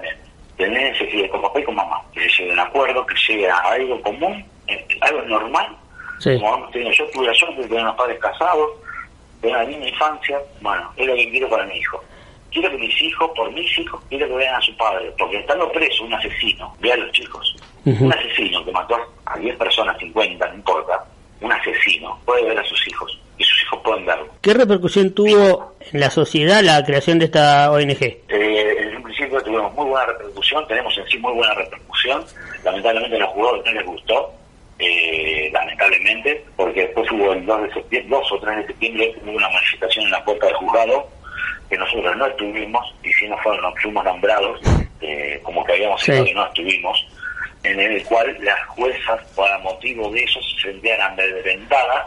el 0.59 0.73
nene. 0.73 0.97
Se 0.99 1.09
quiere 1.09 1.29
con 1.31 1.41
papá 1.41 1.59
y 1.59 1.65
con 1.65 1.75
mamá, 1.75 2.03
que 2.13 2.21
se 2.21 2.29
llegue 2.43 2.51
a 2.51 2.53
un 2.53 2.61
acuerdo, 2.61 3.05
que 3.07 3.15
llegue 3.27 3.49
a 3.51 3.57
algo 3.59 4.01
común, 4.03 4.45
eh, 4.69 4.87
algo 5.01 5.23
normal. 5.23 5.75
Sí. 6.19 6.35
Como 6.37 6.51
vamos 6.51 6.71
teniendo, 6.71 6.97
yo 6.97 7.11
tuve 7.11 7.27
la 7.27 7.35
suerte 7.35 7.63
de 7.63 7.69
tener 7.69 7.83
unos 7.83 7.97
padres 7.97 8.19
casados, 8.19 8.71
de 9.43 9.49
una 9.49 9.65
linda 9.65 9.89
infancia, 9.89 10.39
bueno, 10.61 10.91
es 10.97 11.07
lo 11.07 11.15
que 11.15 11.31
quiero 11.31 11.49
para 11.49 11.67
mi 11.67 11.77
hijo. 11.77 12.03
Quiero 12.51 12.71
que 12.71 12.79
mis 12.79 13.03
hijos, 13.03 13.31
por 13.35 13.53
mis 13.53 13.79
hijos, 13.79 14.01
quiero 14.09 14.29
que 14.29 14.35
vean 14.35 14.55
a 14.55 14.61
su 14.61 14.77
padre, 14.77 15.13
porque 15.19 15.39
estando 15.39 15.71
preso 15.73 16.05
un 16.05 16.15
asesino, 16.15 16.75
vean 16.81 17.01
a 17.01 17.05
los 17.05 17.13
chicos, 17.13 17.57
un 17.85 18.13
asesino 18.13 18.65
que 18.65 18.73
mató 18.73 18.97
a 19.27 19.39
10 19.39 19.57
personas, 19.57 19.99
50, 19.99 20.49
no 20.49 20.55
importa, 20.55 21.05
un 21.41 21.53
asesino 21.53 22.19
puede 22.25 22.45
ver 22.45 22.59
a 22.59 22.65
sus 22.65 22.87
hijos, 22.89 23.19
y 23.39 23.45
sus 23.45 23.63
hijos 23.63 23.81
pueden 23.83 24.07
verlo. 24.07 24.29
¿Qué 24.41 24.55
repercusión 24.55 25.13
tuvo 25.13 25.75
en 25.81 26.01
la 26.01 26.11
sociedad 26.11 26.63
la 26.63 26.85
creación 26.85 27.19
de 27.19 27.27
esta 27.27 27.71
ONG? 27.73 28.03
Eh, 28.03 28.21
en 28.29 28.97
un 28.97 29.03
principio 29.03 29.43
tuvimos 29.43 29.75
muy 29.75 29.87
buena 29.87 30.07
repercusión, 30.07 30.67
tenemos 30.69 30.97
en 30.97 31.07
sí 31.09 31.19
muy 31.19 31.33
buena 31.35 31.55
repercusión. 31.55 32.25
Lamentablemente 32.65 33.17
a 33.17 33.21
los 33.21 33.29
jugadores 33.31 33.65
no 33.67 33.73
les 33.73 33.87
gustó, 33.87 34.33
eh, 34.79 35.51
lamentablemente, 35.53 36.45
porque 36.57 36.83
después 36.83 37.11
hubo 37.13 37.33
el 37.33 37.45
2 37.47 37.63
de 37.63 37.73
septiembre, 37.75 38.17
2 38.19 38.33
o 38.33 38.41
3 38.41 38.57
de 38.59 38.67
septiembre, 38.67 39.15
hubo 39.23 39.33
una 39.33 39.49
manifestación 39.49 40.05
en 40.07 40.11
la 40.11 40.25
puerta 40.25 40.47
del 40.47 40.57
juzgado 40.57 41.09
que 41.71 41.79
nosotros 41.79 42.17
no 42.17 42.27
estuvimos 42.27 42.95
y 43.03 43.13
si 43.13 43.27
no 43.29 43.39
fueron, 43.39 43.63
nos 43.63 43.81
fuimos 43.81 44.05
nombrados 44.05 44.61
eh, 45.01 45.41
como 45.43 45.65
que 45.65 45.73
habíamos 45.73 46.01
Sí. 46.03 46.13
sido 46.13 46.27
y 46.27 46.35
no 46.35 46.45
estuvimos, 46.47 47.07
en 47.63 47.81
el 47.81 48.03
cual 48.05 48.37
las 48.43 48.61
juezas, 48.69 49.23
por 49.35 49.59
motivo 49.61 50.11
de 50.11 50.23
eso, 50.23 50.41
se 50.43 50.63
sentían 50.71 51.01
amedrentadas 51.01 52.07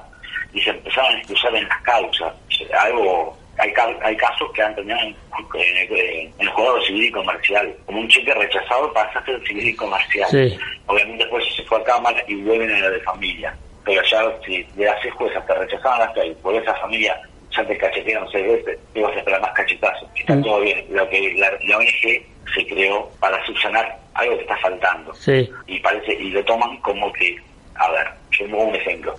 y 0.53 0.61
se 0.61 0.69
empezaban 0.69 1.15
a 1.15 1.17
excusar 1.19 1.55
en 1.55 1.67
las 1.67 1.81
causas. 1.81 2.33
O 2.47 2.51
sea, 2.51 2.81
algo 2.83 3.37
hay, 3.57 3.73
hay 4.03 4.17
casos 4.17 4.51
que 4.53 4.61
han 4.61 4.75
terminado 4.75 5.01
en, 5.07 5.15
en- 5.55 5.97
en 5.97 6.33
el 6.39 6.49
juzgado 6.49 6.81
civil 6.83 7.03
y 7.05 7.11
comercial. 7.11 7.75
Como 7.85 7.99
un 7.99 8.07
cheque 8.07 8.33
rechazado 8.33 8.91
pasa 8.93 9.19
a 9.19 9.25
ser 9.25 9.41
civil 9.47 9.67
y 9.69 9.75
comercial. 9.75 10.27
Sí. 10.29 10.57
Obviamente 10.85 11.23
después 11.23 11.43
se 11.55 11.63
fue 11.63 11.77
a 11.79 11.83
cámara 11.83 12.23
y 12.27 12.35
vuelven 12.35 12.71
a 12.75 12.79
la 12.79 12.89
de 12.91 12.99
familia. 13.01 13.55
Pero 13.85 14.01
ya 14.03 14.21
si 14.45 14.63
de 14.75 14.85
las 14.85 15.01
seis 15.01 15.13
juezas 15.13 15.45
te 15.47 15.53
rechazaban 15.53 15.99
las 15.99 16.13
seis, 16.13 16.35
por 16.41 16.53
esa 16.55 16.73
familia 16.75 17.19
ya 17.55 17.65
te 17.65 17.77
cachetearon 17.77 18.29
seis 18.31 18.45
veces, 18.45 18.77
y 18.93 19.01
vas 19.01 19.15
a 19.15 19.19
esperar 19.19 19.41
más 19.41 19.53
cachetazos. 19.53 20.09
Está 20.15 20.35
Mm. 20.35 20.43
todo 20.43 20.59
bien. 20.59 20.85
Lo 20.89 21.09
que 21.09 21.33
la, 21.37 21.49
la 21.63 21.77
ONG 21.77 22.21
se 22.53 22.67
creó 22.67 23.09
para 23.19 23.43
subsanar 23.45 23.97
algo 24.13 24.35
que 24.35 24.41
está 24.41 24.57
faltando 24.57 25.13
Sí. 25.15 25.49
y 25.67 25.79
parece 25.79 26.13
y 26.13 26.29
lo 26.31 26.43
toman 26.45 26.77
como 26.77 27.11
que 27.13 27.37
a 27.75 27.91
ver 27.91 28.07
yo 28.31 28.45
pongo 28.49 28.63
un 28.65 28.75
ejemplo 28.75 29.15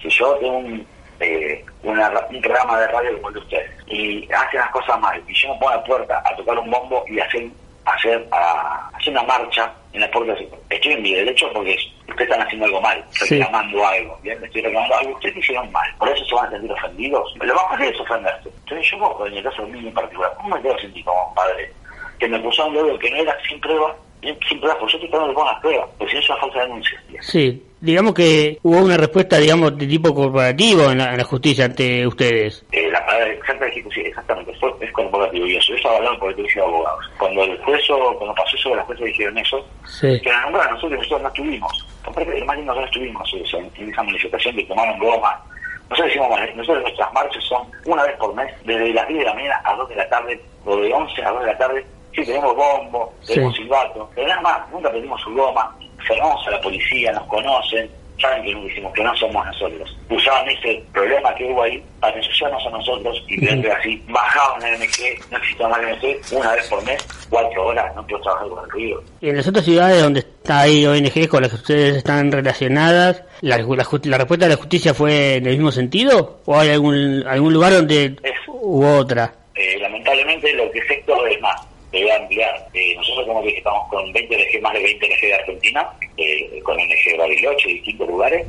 si 0.00 0.08
yo 0.10 0.34
tengo 0.36 0.58
un, 0.58 0.86
eh, 1.20 1.64
una 1.90 2.08
ra- 2.10 2.26
un 2.30 2.40
programa 2.40 2.80
de 2.80 2.86
radio 2.88 3.14
como 3.16 3.28
el 3.28 3.34
de 3.34 3.40
ustedes. 3.40 3.70
Y 3.86 4.28
hacen 4.32 4.60
las 4.60 4.70
cosas 4.70 5.00
mal. 5.00 5.22
Y 5.26 5.34
yo 5.34 5.48
me 5.52 5.54
pongo 5.60 5.70
a 5.70 5.76
la 5.76 5.84
puerta 5.84 6.22
a 6.24 6.36
tocar 6.36 6.58
un 6.58 6.70
bombo 6.70 7.04
y 7.08 7.18
hacer 7.20 7.46
hacer 7.84 8.26
a, 8.32 8.90
hacer 8.94 9.12
una 9.12 9.22
marcha 9.22 9.72
en 9.92 10.00
la 10.00 10.10
puerta 10.10 10.34
estoy 10.70 10.92
en 10.94 11.02
mi 11.02 11.14
derecho 11.14 11.48
porque 11.54 11.76
ustedes 12.08 12.28
están 12.28 12.42
haciendo 12.42 12.66
algo 12.66 12.80
mal. 12.80 13.04
Sí. 13.10 13.38
reclamando 13.38 13.86
algo 13.86 14.18
bien 14.22 14.42
estoy 14.44 14.62
reclamando 14.62 14.96
algo. 14.96 15.14
Ustedes 15.14 15.36
hicieron 15.36 15.70
mal. 15.70 15.88
Por 15.98 16.08
eso 16.08 16.24
se 16.24 16.34
van 16.34 16.46
a 16.46 16.50
sentir 16.50 16.72
ofendidos 16.72 17.34
lo 17.40 17.54
más 17.54 17.64
fácil 17.68 17.86
es 17.94 18.00
ofenderse. 18.00 18.48
Entonces 18.64 18.90
yo 18.90 18.98
como 18.98 19.26
en 19.26 19.34
el 19.34 19.42
caso 19.44 19.62
mío 19.68 19.86
en 19.88 19.94
particular 19.94 20.32
¿cómo 20.36 20.56
me 20.56 20.60
tengo 20.62 20.74
que 20.76 20.82
sentir 20.82 21.04
como 21.04 21.32
padre 21.34 21.72
que 22.18 22.28
me 22.28 22.36
acusaron 22.38 22.72
de 22.74 22.80
algo 22.80 22.98
que 22.98 23.10
no 23.10 23.16
era 23.18 23.36
sin 23.48 23.60
prueba, 23.60 23.94
sin 24.22 24.58
prueba, 24.60 24.78
porque 24.80 24.92
yo 24.94 24.96
estoy 24.98 25.10
tratando 25.10 25.28
de 25.28 25.34
poner 25.34 25.52
las 25.52 25.60
pruebas, 25.60 25.88
porque 25.98 26.10
si 26.10 26.14
no 26.16 26.20
es 26.22 26.30
una 26.30 26.38
falsa 26.40 26.60
denuncia. 26.62 27.02
Sí. 27.20 27.62
Digamos 27.86 28.14
que 28.14 28.58
hubo 28.64 28.78
una 28.78 28.96
respuesta, 28.96 29.38
digamos, 29.38 29.78
de 29.78 29.86
tipo 29.86 30.12
corporativo 30.12 30.90
en 30.90 30.98
la, 30.98 31.12
en 31.12 31.18
la 31.18 31.24
justicia 31.24 31.66
ante 31.66 32.04
ustedes. 32.04 32.64
Eh, 32.72 32.90
la 32.90 33.06
palabra 33.06 33.32
exacta 33.32 33.66
exactamente, 33.66 34.52
fue, 34.58 34.72
es 34.80 34.92
corporativo 34.92 35.46
y 35.46 35.56
eso. 35.56 35.68
Yo 35.70 35.76
estaba 35.76 35.96
hablando 35.98 36.18
por 36.18 36.30
el 36.30 36.34
colegio 36.36 36.62
de 36.62 36.68
abogados. 36.68 37.04
Cuando 37.18 37.44
el 37.44 37.58
juez, 37.62 37.80
cuando 37.86 38.34
pasó 38.34 38.56
eso, 38.56 38.74
las 38.74 38.84
jueces 38.86 39.06
dijeron 39.06 39.38
eso, 39.38 39.66
Sí. 39.86 40.20
que 40.20 40.28
la 40.30 40.40
nombraron 40.42 40.74
nosotros, 40.74 40.98
nosotros 40.98 41.22
no 41.22 41.28
estuvimos. 41.28 41.86
Aparte, 42.04 42.36
el 42.38 42.44
más 42.44 42.56
lindo 42.56 42.74
que 42.74 42.80
no 42.80 42.86
estuvimos 42.86 43.34
o 43.34 43.46
sea, 43.46 43.60
en 43.60 43.90
esa 43.90 44.02
manifestación 44.02 44.56
que 44.56 44.64
tomaron 44.64 44.98
goma. 44.98 45.40
Nosotros 45.88 46.06
decimos, 46.08 46.28
bueno, 46.28 46.46
nosotros 46.56 46.82
nuestras 46.82 47.12
marchas 47.12 47.44
son 47.44 47.62
una 47.84 48.02
vez 48.02 48.16
por 48.16 48.34
mes, 48.34 48.52
desde 48.64 48.92
las 48.92 49.06
10 49.06 49.20
de 49.20 49.24
la 49.26 49.34
mañana 49.34 49.60
a 49.64 49.74
2 49.76 49.88
de 49.88 49.94
la 49.96 50.08
tarde, 50.08 50.40
o 50.64 50.76
de 50.76 50.92
11 50.92 51.22
a 51.22 51.30
2 51.30 51.40
de 51.40 51.46
la 51.46 51.58
tarde. 51.58 51.86
Sí, 52.12 52.24
tenemos 52.24 52.56
bombo, 52.56 53.12
tenemos 53.26 53.54
Sí. 53.54 53.62
silbato, 53.62 54.10
pero 54.14 54.26
nada 54.26 54.40
más, 54.40 54.70
nunca 54.72 54.90
pedimos 54.90 55.20
su 55.20 55.32
goma, 55.34 55.76
llamamos 56.14 56.46
a 56.46 56.50
la 56.52 56.60
policía, 56.60 57.12
nos 57.12 57.24
conocen, 57.24 57.90
saben 58.20 58.42
que 58.44 58.54
no 58.54 58.66
hicimos, 58.66 58.92
que 58.94 59.02
no 59.04 59.14
somos 59.16 59.44
nosotros. 59.46 59.96
Usaban 60.08 60.48
ese 60.48 60.82
problema 60.92 61.34
que 61.34 61.44
hubo 61.44 61.62
ahí 61.62 61.82
para 62.00 62.16
ensuciarnos 62.16 62.64
a 62.66 62.70
nosotros 62.70 63.22
y 63.28 63.38
creer 63.38 63.60
que 63.62 63.70
así 63.72 64.02
bajaban 64.08 64.62
el 64.64 64.74
MG, 64.78 65.30
no 65.30 65.36
existía 65.38 65.68
más 65.68 65.80
MG, 65.82 66.16
una 66.36 66.52
vez 66.52 66.66
por 66.68 66.82
mes, 66.84 67.06
cuatro 67.28 67.66
horas, 67.66 67.94
no 67.94 68.06
puedo 68.06 68.22
trabajar 68.22 68.48
con 68.48 68.64
el 68.64 68.70
ruido. 68.70 69.02
Y 69.20 69.28
en 69.28 69.36
las 69.36 69.46
otras 69.48 69.64
ciudades 69.64 70.02
donde 70.02 70.20
está 70.20 70.60
ahí 70.60 70.86
ONG 70.86 71.28
con 71.28 71.42
las 71.42 71.50
que 71.50 71.56
ustedes 71.56 71.96
están 71.96 72.32
relacionadas, 72.32 73.22
¿la, 73.42 73.58
la 73.58 73.64
la 74.04 74.18
respuesta 74.18 74.46
de 74.46 74.50
la 74.50 74.56
justicia 74.56 74.94
fue 74.94 75.36
en 75.36 75.46
el 75.46 75.52
mismo 75.56 75.72
sentido? 75.72 76.40
¿O 76.46 76.58
hay 76.58 76.70
algún, 76.70 77.22
algún 77.26 77.52
lugar 77.52 77.72
donde 77.74 78.16
Es- 78.22 78.32
hubo 78.48 78.96
otra? 78.96 79.34
Eh, 79.54 79.78
lamentablemente 79.80 80.52
lo 80.54 80.70
que 80.70 80.82
sé 80.86 81.02
todo 81.06 81.26
es 81.26 81.40
más. 81.40 81.60
Te 81.90 82.02
voy 82.02 82.10
a 82.10 82.16
ampliar. 82.16 82.68
Eh, 82.74 82.94
nosotros 82.96 83.26
como 83.26 83.42
estamos 83.44 83.88
con 83.88 84.12
20 84.12 84.36
ONG, 84.36 84.62
más 84.62 84.72
de 84.74 84.82
20 84.82 85.06
ONG 85.06 85.20
de 85.20 85.34
Argentina, 85.34 85.90
eh, 86.16 86.60
con 86.62 86.76
ONG 86.78 87.16
Bariloche 87.18 87.70
y 87.70 87.74
distintos 87.74 88.08
lugares. 88.08 88.46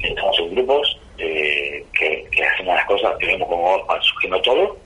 Estamos 0.00 0.38
en 0.38 0.54
grupos 0.54 1.00
eh, 1.18 1.84
que, 1.98 2.24
que 2.30 2.44
hacemos 2.44 2.74
las 2.74 2.86
cosas 2.86 3.16
que 3.18 3.26
vemos 3.26 3.48
como 3.48 3.84
van 3.86 4.02
surgiendo 4.02 4.40
todo. 4.42 4.76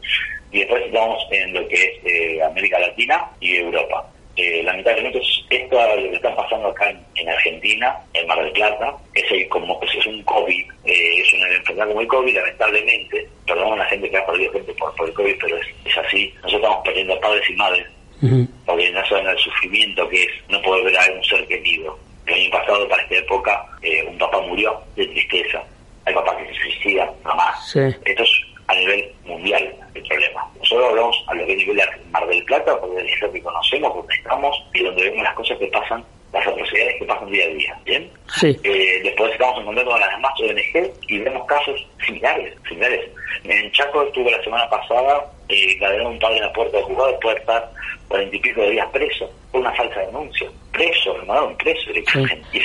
Y 0.53 0.61
después 0.61 0.83
estamos 0.85 1.27
en 1.31 1.55
lo 1.55 1.69
que 1.69 1.75
es 1.75 2.05
eh, 2.05 2.43
América 2.43 2.79
Latina 2.79 3.31
y 3.41 3.57
Europa. 3.57 4.11
Eh, 4.41 4.63
lamentablemente 4.63 5.21
esto 5.51 5.97
lo 5.97 6.11
que 6.11 6.17
está 6.17 6.35
pasando 6.35 6.69
acá 6.69 6.89
en, 6.89 6.99
en 7.17 7.29
Argentina, 7.29 7.95
en 8.15 8.27
Mar 8.27 8.43
del 8.43 8.53
Plata, 8.53 8.97
es 9.15 9.31
el, 9.31 9.47
como 9.49 9.79
es, 9.83 9.95
es 9.95 10.07
un 10.07 10.23
COVID, 10.23 10.65
eh, 10.87 11.21
es 11.21 11.35
una 11.35 11.49
enfermedad 11.49 11.89
como 11.89 12.01
el 12.01 12.07
COVID, 12.07 12.37
lamentablemente, 12.37 13.29
perdón 13.47 13.75
a 13.75 13.77
la 13.77 13.85
gente 13.85 14.09
que 14.09 14.17
ha 14.17 14.25
perdido 14.25 14.53
gente 14.53 14.73
por, 14.75 14.95
por 14.97 15.09
el 15.09 15.15
COVID, 15.15 15.35
pero 15.43 15.57
es, 15.59 15.67
es 15.85 15.99
así, 15.99 16.33
nosotros 16.37 16.63
estamos 16.63 16.85
perdiendo 16.85 17.15
a 17.15 17.21
padres 17.21 17.51
y 17.51 17.53
madres, 17.55 17.87
Ujú. 18.23 18.49
porque 18.65 18.91
no 18.91 19.07
saben 19.07 19.27
el 19.27 19.39
sufrimiento 19.39 20.09
que 20.09 20.23
es 20.23 20.31
no 20.49 20.63
poder 20.63 20.85
ver 20.85 20.99
a 20.99 21.13
un 21.13 21.25
ser 21.25 21.47
querido. 21.47 21.99
El 22.25 22.35
año 22.35 22.51
pasado, 22.51 22.89
para 22.89 23.03
esta 23.03 23.17
época, 23.17 23.67
eh, 23.83 24.05
un 24.09 24.17
papá 24.17 24.41
murió 24.41 24.81
de 24.97 25.07
tristeza, 25.07 25.63
hay 26.07 26.15
papás 26.15 26.37
que 26.37 26.55
se 26.55 26.61
suicidan, 26.61 27.11
mamás. 27.25 27.73
Sí. 27.73 27.81
Esto 28.07 28.23
es 28.23 28.31
a 28.71 28.75
nivel 28.75 29.13
mundial 29.25 29.75
el 29.95 30.03
problema. 30.07 30.47
Nosotros 30.59 30.89
hablamos 30.91 31.25
a 31.27 31.35
lo 31.35 31.47
que 31.47 31.57
nivel 31.57 31.77
de 31.77 31.87
Mar 32.11 32.27
del 32.29 32.45
Plata, 32.45 32.81
porque 32.81 33.05
es 33.05 33.21
lo 33.21 33.33
que 33.33 33.43
conocemos, 33.43 33.93
porque 33.93 34.17
estamos 34.17 34.65
y 34.73 34.85
donde 34.85 35.03
vemos 35.03 35.25
las 35.25 35.35
cosas 35.35 35.59
que 35.59 35.67
pasan, 35.67 36.05
las 36.33 36.47
atrocidades 36.47 36.97
que 36.99 37.05
pasan 37.05 37.31
día 37.31 37.45
a 37.45 37.49
día. 37.49 37.81
¿Bien? 37.85 38.11
Sí. 38.29 38.57
Eh, 38.63 39.01
después 39.03 39.33
estamos 39.33 39.61
encontrando 39.61 39.91
con 39.91 40.01
las 40.01 40.11
demás 40.11 40.33
ONG 40.41 40.93
y 41.09 41.19
vemos 41.19 41.47
casos 41.47 41.87
similares, 42.07 42.55
similares. 42.69 43.11
En 43.45 43.73
Chaco 43.73 44.03
estuve 44.03 44.31
la 44.31 44.43
semana 44.45 44.69
pasada, 44.71 45.27
eh, 45.49 45.79
un 46.05 46.19
padre 46.19 46.37
en 46.37 46.45
la 46.45 46.53
puerta 46.53 46.77
del 46.77 46.87
juzgado 46.87 47.11
después 47.11 47.35
de 47.35 47.41
estar 47.41 47.71
cuarenta 48.09 48.37
y 48.37 48.41
pico 48.41 48.61
de 48.61 48.71
días 48.71 48.89
preso 48.93 49.31
por 49.51 49.61
una 49.63 49.73
falsa 49.73 50.01
denuncia. 50.01 50.49
Preso, 50.81 51.15
lo 51.19 51.27
mandaron 51.27 51.57
preso 51.59 51.89
directamente. 51.89 52.43
Y 52.55 52.61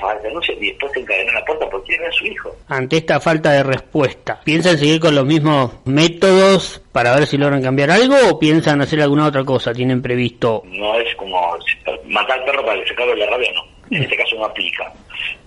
falsa 0.00 0.22
denuncia 0.22 0.54
y 0.60 0.66
después 0.68 0.92
se 0.92 1.00
encadenó 1.00 1.28
en 1.28 1.34
la 1.34 1.44
puerta 1.44 1.70
porque 1.70 1.86
quiere 1.86 2.02
ver 2.02 2.10
a 2.10 2.14
su 2.14 2.26
hijo. 2.26 2.56
Ante 2.68 2.96
esta 2.98 3.20
falta 3.20 3.52
de 3.52 3.62
respuesta, 3.62 4.40
¿piensan 4.44 4.78
seguir 4.78 5.00
con 5.00 5.14
los 5.14 5.24
mismos 5.24 5.72
métodos 5.84 6.82
para 6.92 7.14
ver 7.14 7.26
si 7.26 7.38
logran 7.38 7.62
cambiar 7.62 7.90
algo 7.90 8.16
o 8.28 8.38
piensan 8.38 8.80
hacer 8.80 9.00
alguna 9.00 9.26
otra 9.26 9.44
cosa? 9.44 9.72
¿Tienen 9.72 10.02
previsto? 10.02 10.62
no 10.66 10.98
es 10.98 11.14
como 11.16 11.56
matar 12.06 12.40
al 12.40 12.44
perro 12.44 12.64
para 12.64 12.80
que 12.80 12.88
se 12.88 12.92
acabe 12.92 13.16
la 13.16 13.26
rabia, 13.26 13.50
no. 13.52 13.96
En 13.96 14.02
este 14.02 14.16
caso 14.16 14.36
no 14.36 14.44
aplica. 14.44 14.92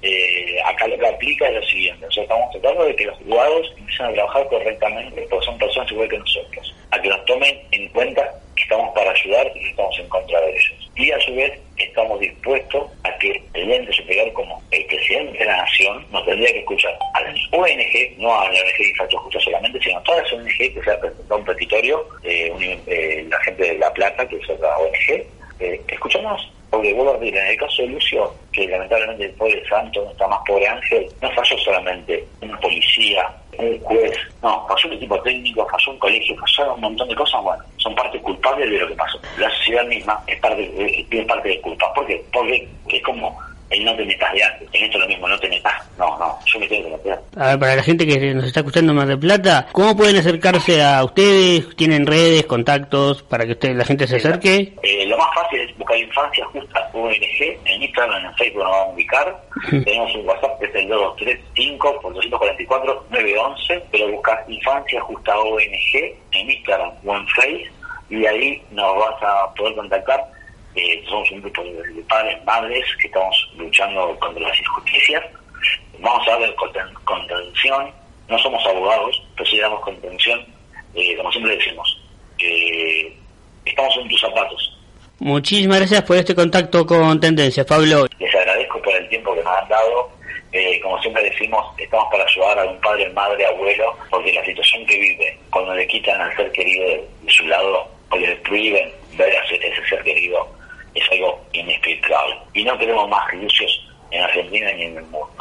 Eh, 0.01 0.61
acá 0.65 0.87
lo 0.87 0.97
que 0.97 1.07
aplica 1.07 1.47
es 1.47 1.55
lo 1.55 1.63
siguiente. 1.63 2.05
Nosotros 2.05 2.23
estamos 2.23 2.51
tratando 2.51 2.83
de 2.85 2.95
que 2.95 3.05
los 3.05 3.17
jugados 3.19 3.73
empiecen 3.77 4.05
a 4.07 4.13
trabajar 4.13 4.47
correctamente, 4.49 5.25
porque 5.29 5.45
son 5.45 5.57
personas 5.57 5.91
igual 5.91 6.09
que 6.09 6.17
nosotros. 6.17 6.75
A 6.91 7.01
que 7.01 7.09
nos 7.09 7.25
tomen 7.25 7.57
en 7.71 7.87
cuenta 7.89 8.29
estamos 8.57 8.93
para 8.93 9.11
ayudar 9.11 9.51
y 9.55 9.67
estamos 9.69 9.97
en 9.99 10.07
contra 10.09 10.39
de 10.41 10.51
ellos. 10.51 10.89
Y 10.95 11.11
a 11.11 11.19
su 11.21 11.33
vez 11.35 11.51
estamos 11.77 12.19
dispuestos 12.19 12.83
a 13.03 13.17
que 13.17 13.41
el 13.53 13.71
ente 13.71 13.91
superior 13.93 14.31
como 14.33 14.61
el 14.71 14.85
presidente 14.85 15.37
de 15.39 15.45
la 15.45 15.57
nación 15.57 16.05
nos 16.11 16.23
tendría 16.25 16.51
que 16.53 16.59
escuchar 16.59 16.97
a 17.13 17.21
las 17.21 17.35
ONG, 17.51 18.17
no 18.19 18.33
a 18.39 18.45
la 18.45 18.59
ONG 18.59 18.77
de 18.77 18.89
Infancia 18.89 19.19
Justa 19.19 19.39
solamente, 19.39 19.79
sino 19.81 19.97
a 19.99 20.03
todas 20.03 20.23
las 20.23 20.33
ONG 20.33 20.57
que 20.73 20.81
se 20.83 20.91
ha 20.91 20.99
presentado 20.99 21.39
un 21.39 21.45
petitorio, 21.45 22.07
eh, 22.23 22.51
un- 22.51 22.81
eh, 22.87 23.25
la 23.29 23.39
gente 23.39 23.63
de 23.63 23.77
La 23.79 23.91
Plata, 23.93 24.27
que 24.27 24.35
es 24.37 24.49
otra 24.49 24.77
ONG, 24.77 25.25
eh, 25.59 25.81
escuchamos 25.87 26.49
Porque 26.69 26.91
vuelvo 26.91 27.11
a 27.13 27.17
decir, 27.19 27.37
en 27.37 27.45
el 27.49 27.57
caso 27.57 27.83
de 27.83 27.87
Lucio, 27.89 28.33
que 28.51 28.67
lamentablemente 28.67 29.25
el 29.25 29.31
pobre 29.33 29.63
santo 29.69 30.03
no 30.05 30.09
está 30.11 30.27
más 30.27 30.39
pobre 30.47 30.67
ángel, 30.67 31.07
no 31.21 31.29
falló 31.33 31.55
solamente 31.59 32.25
una 32.41 32.59
policía, 32.59 33.29
un 33.57 33.79
juez, 33.79 34.11
no, 34.41 34.65
falló 34.67 34.89
un 34.89 34.95
equipo 34.95 35.21
técnico, 35.21 35.67
falló 35.67 35.91
un 35.91 35.99
colegio, 35.99 36.35
falló 36.37 36.75
un 36.75 36.81
montón 36.81 37.07
de 37.09 37.15
cosas, 37.15 37.41
bueno, 37.41 37.63
son 37.77 37.95
parte 37.95 38.19
culpable 38.19 38.67
de 38.67 38.79
lo 38.79 38.87
que 38.87 38.95
pasó. 38.95 39.19
La 39.37 39.49
sociedad 39.49 39.85
misma 39.85 40.21
es 40.27 40.39
parte, 40.39 41.05
tiene 41.09 41.25
parte 41.25 41.49
de 41.49 41.61
culpa. 41.61 41.93
¿Por 41.93 42.05
qué? 42.05 42.23
Porque 42.31 42.67
es 42.89 43.03
como 43.03 43.37
el 43.73 43.85
no 43.85 43.95
te 43.95 44.05
metas 44.05 44.31
de 44.33 44.43
antes. 44.43 44.69
En 44.73 44.83
esto 44.83 44.99
lo 44.99 45.07
mismo, 45.07 45.27
no 45.27 45.39
te 45.39 45.49
metas. 45.49 45.73
No, 45.97 46.17
no, 46.17 46.37
yo 46.45 46.59
me 46.59 46.67
tengo 46.67 46.83
que 46.83 46.91
meter. 46.91 47.19
A 47.37 47.47
ver, 47.49 47.59
para 47.59 47.75
la 47.75 47.83
gente 47.83 48.05
que 48.05 48.33
nos 48.33 48.45
está 48.45 48.59
escuchando 48.59 48.93
más 48.93 49.07
de 49.07 49.17
plata, 49.17 49.67
¿cómo 49.71 49.95
pueden 49.97 50.17
acercarse 50.17 50.83
a 50.83 51.03
ustedes? 51.03 51.75
¿Tienen 51.75 52.05
redes, 52.05 52.45
contactos 52.45 53.23
para 53.23 53.45
que 53.45 53.53
usted, 53.53 53.75
la 53.75 53.85
gente 53.85 54.07
se 54.07 54.17
acerque? 54.17 54.75
Eh, 54.83 55.05
lo 55.07 55.17
más 55.17 55.29
fácil 55.33 55.61
es 55.61 55.72
Infancia 55.97 56.45
Justa 56.45 56.89
ONG. 56.93 57.59
En 57.65 57.83
Instagram, 57.83 58.25
en 58.25 58.35
Facebook 58.35 58.63
nos 58.63 58.71
vamos 58.71 58.87
a 58.87 58.93
ubicar. 58.93 59.43
Tenemos 59.69 60.15
un 60.15 60.27
WhatsApp 60.27 60.59
que 60.59 60.65
es 60.65 60.75
el 60.75 60.87
2235 60.89 61.99
por 62.01 62.13
244 62.13 63.05
911, 63.09 63.85
pero 63.91 64.11
buscar 64.11 64.45
Infancia 64.47 65.01
Justa 65.01 65.39
ONG 65.39 66.15
en 66.31 66.49
Instagram 66.49 66.91
o 67.05 67.15
en 67.15 67.27
Facebook 67.27 67.83
y 68.09 68.25
ahí 68.25 68.61
nos 68.71 68.95
vas 68.97 69.23
a 69.23 69.53
poder 69.55 69.75
contactar 69.75 70.23
eh, 70.75 71.03
somos 71.07 71.29
un 71.31 71.41
grupo 71.41 71.63
de, 71.63 72.03
padres, 72.09 72.43
madres 72.45 72.83
que 72.99 73.07
estamos 73.07 73.51
luchando 73.57 74.17
contra 74.19 74.47
las 74.47 74.59
injusticias. 74.59 75.23
Vamos 75.99 76.27
a 76.27 76.39
dar 76.39 76.55
contención, 77.03 77.91
no 78.27 78.37
somos 78.39 78.65
abogados, 78.65 79.23
pero 79.35 79.49
sí 79.49 79.59
damos 79.59 79.81
contención, 79.81 80.45
eh, 80.95 81.15
como 81.15 81.31
siempre 81.31 81.55
decimos, 81.55 82.01
eh, 82.39 83.15
estamos 83.65 83.95
en 83.97 84.09
tus 84.09 84.19
zapatos. 84.19 84.72
Muchísimas 85.23 85.77
gracias 85.77 86.01
por 86.01 86.17
este 86.17 86.35
contacto 86.35 86.85
con 86.85 87.17
Tendencia, 87.17 87.65
Pablo. 87.65 88.07
Les 88.19 88.35
agradezco 88.35 88.81
por 88.81 88.93
el 88.93 89.07
tiempo 89.07 89.33
que 89.33 89.41
nos 89.41 89.55
han 89.55 89.69
dado. 89.69 90.11
Eh, 90.51 90.81
como 90.81 91.01
siempre 91.01 91.23
decimos, 91.23 91.65
estamos 91.77 92.11
para 92.11 92.25
ayudar 92.25 92.59
a 92.59 92.65
un 92.65 92.77
padre, 92.81 93.09
madre, 93.11 93.45
abuelo, 93.45 93.95
porque 94.09 94.33
la 94.33 94.43
situación 94.43 94.85
que 94.85 94.99
vive, 94.99 95.39
cuando 95.49 95.73
le 95.75 95.87
quitan 95.87 96.19
al 96.19 96.35
ser 96.35 96.51
querido 96.51 96.85
de, 96.87 97.07
su 97.27 97.47
lado 97.47 97.87
o 98.09 98.17
le 98.17 98.35
prohíben 98.35 98.91
ver 99.15 99.33
a 99.33 99.45
ese 99.45 99.87
ser 99.87 100.03
querido, 100.03 100.45
es 100.93 101.09
algo 101.09 101.39
inexplicable. 101.53 102.35
Y 102.53 102.65
no 102.65 102.77
queremos 102.77 103.07
más 103.07 103.33
lucios 103.33 103.87
en 104.11 104.23
Argentina 104.23 104.73
ni 104.73 104.83
en 104.83 104.97
el 104.97 105.03
mundo. 105.03 105.31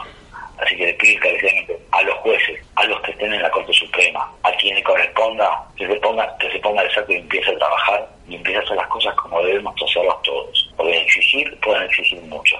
Así 0.59 0.77
que 0.77 0.87
le 0.87 0.95
pido 0.95 1.17
encarecidamente 1.17 1.77
a 1.91 2.03
los 2.03 2.15
jueces, 2.19 2.61
a 2.77 2.85
los 2.85 3.01
que 3.01 3.11
estén 3.11 3.35
en 3.35 3.43
la 3.43 3.51
Corte 3.51 3.73
Suprema, 3.73 4.31
a 4.45 4.53
quien 4.53 4.77
le 4.77 4.83
corresponda, 4.85 5.67
que 5.77 5.89
se 5.89 5.97
ponga, 5.97 6.39
que 6.39 6.53
se 6.53 6.61
ponga 6.61 6.83
el 6.83 6.95
saco 6.95 7.13
y 7.13 7.17
empiece 7.17 7.51
a 7.51 7.59
trabajar 7.59 8.09
y 8.33 8.37
empiece 8.37 8.59
a 8.59 8.63
hacer 8.63 8.77
las 8.77 8.89
cosas 8.89 9.15
como 9.15 9.43
debemos 9.43 9.75
hacerlas 9.83 10.17
todos. 10.23 10.73
Porque 10.77 11.03
exigir, 11.03 11.59
pueden 11.61 11.83
exigir 11.83 12.23
mucho, 12.23 12.57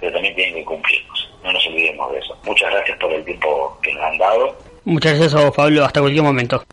pero 0.00 0.12
también 0.12 0.34
tienen 0.34 0.54
que 0.54 0.64
cumplirnos. 0.64 1.30
No 1.44 1.52
nos 1.52 1.66
olvidemos 1.66 2.12
de 2.12 2.18
eso. 2.18 2.38
Muchas 2.44 2.70
gracias 2.70 2.98
por 2.98 3.12
el 3.12 3.24
tiempo 3.24 3.78
que 3.82 3.92
nos 3.92 4.02
han 4.02 4.18
dado. 4.18 4.56
Muchas 4.84 5.12
gracias 5.12 5.34
a 5.34 5.44
vos, 5.44 5.54
Pablo. 5.54 5.84
Hasta 5.84 6.00
cualquier 6.00 6.24
momento. 6.24 6.64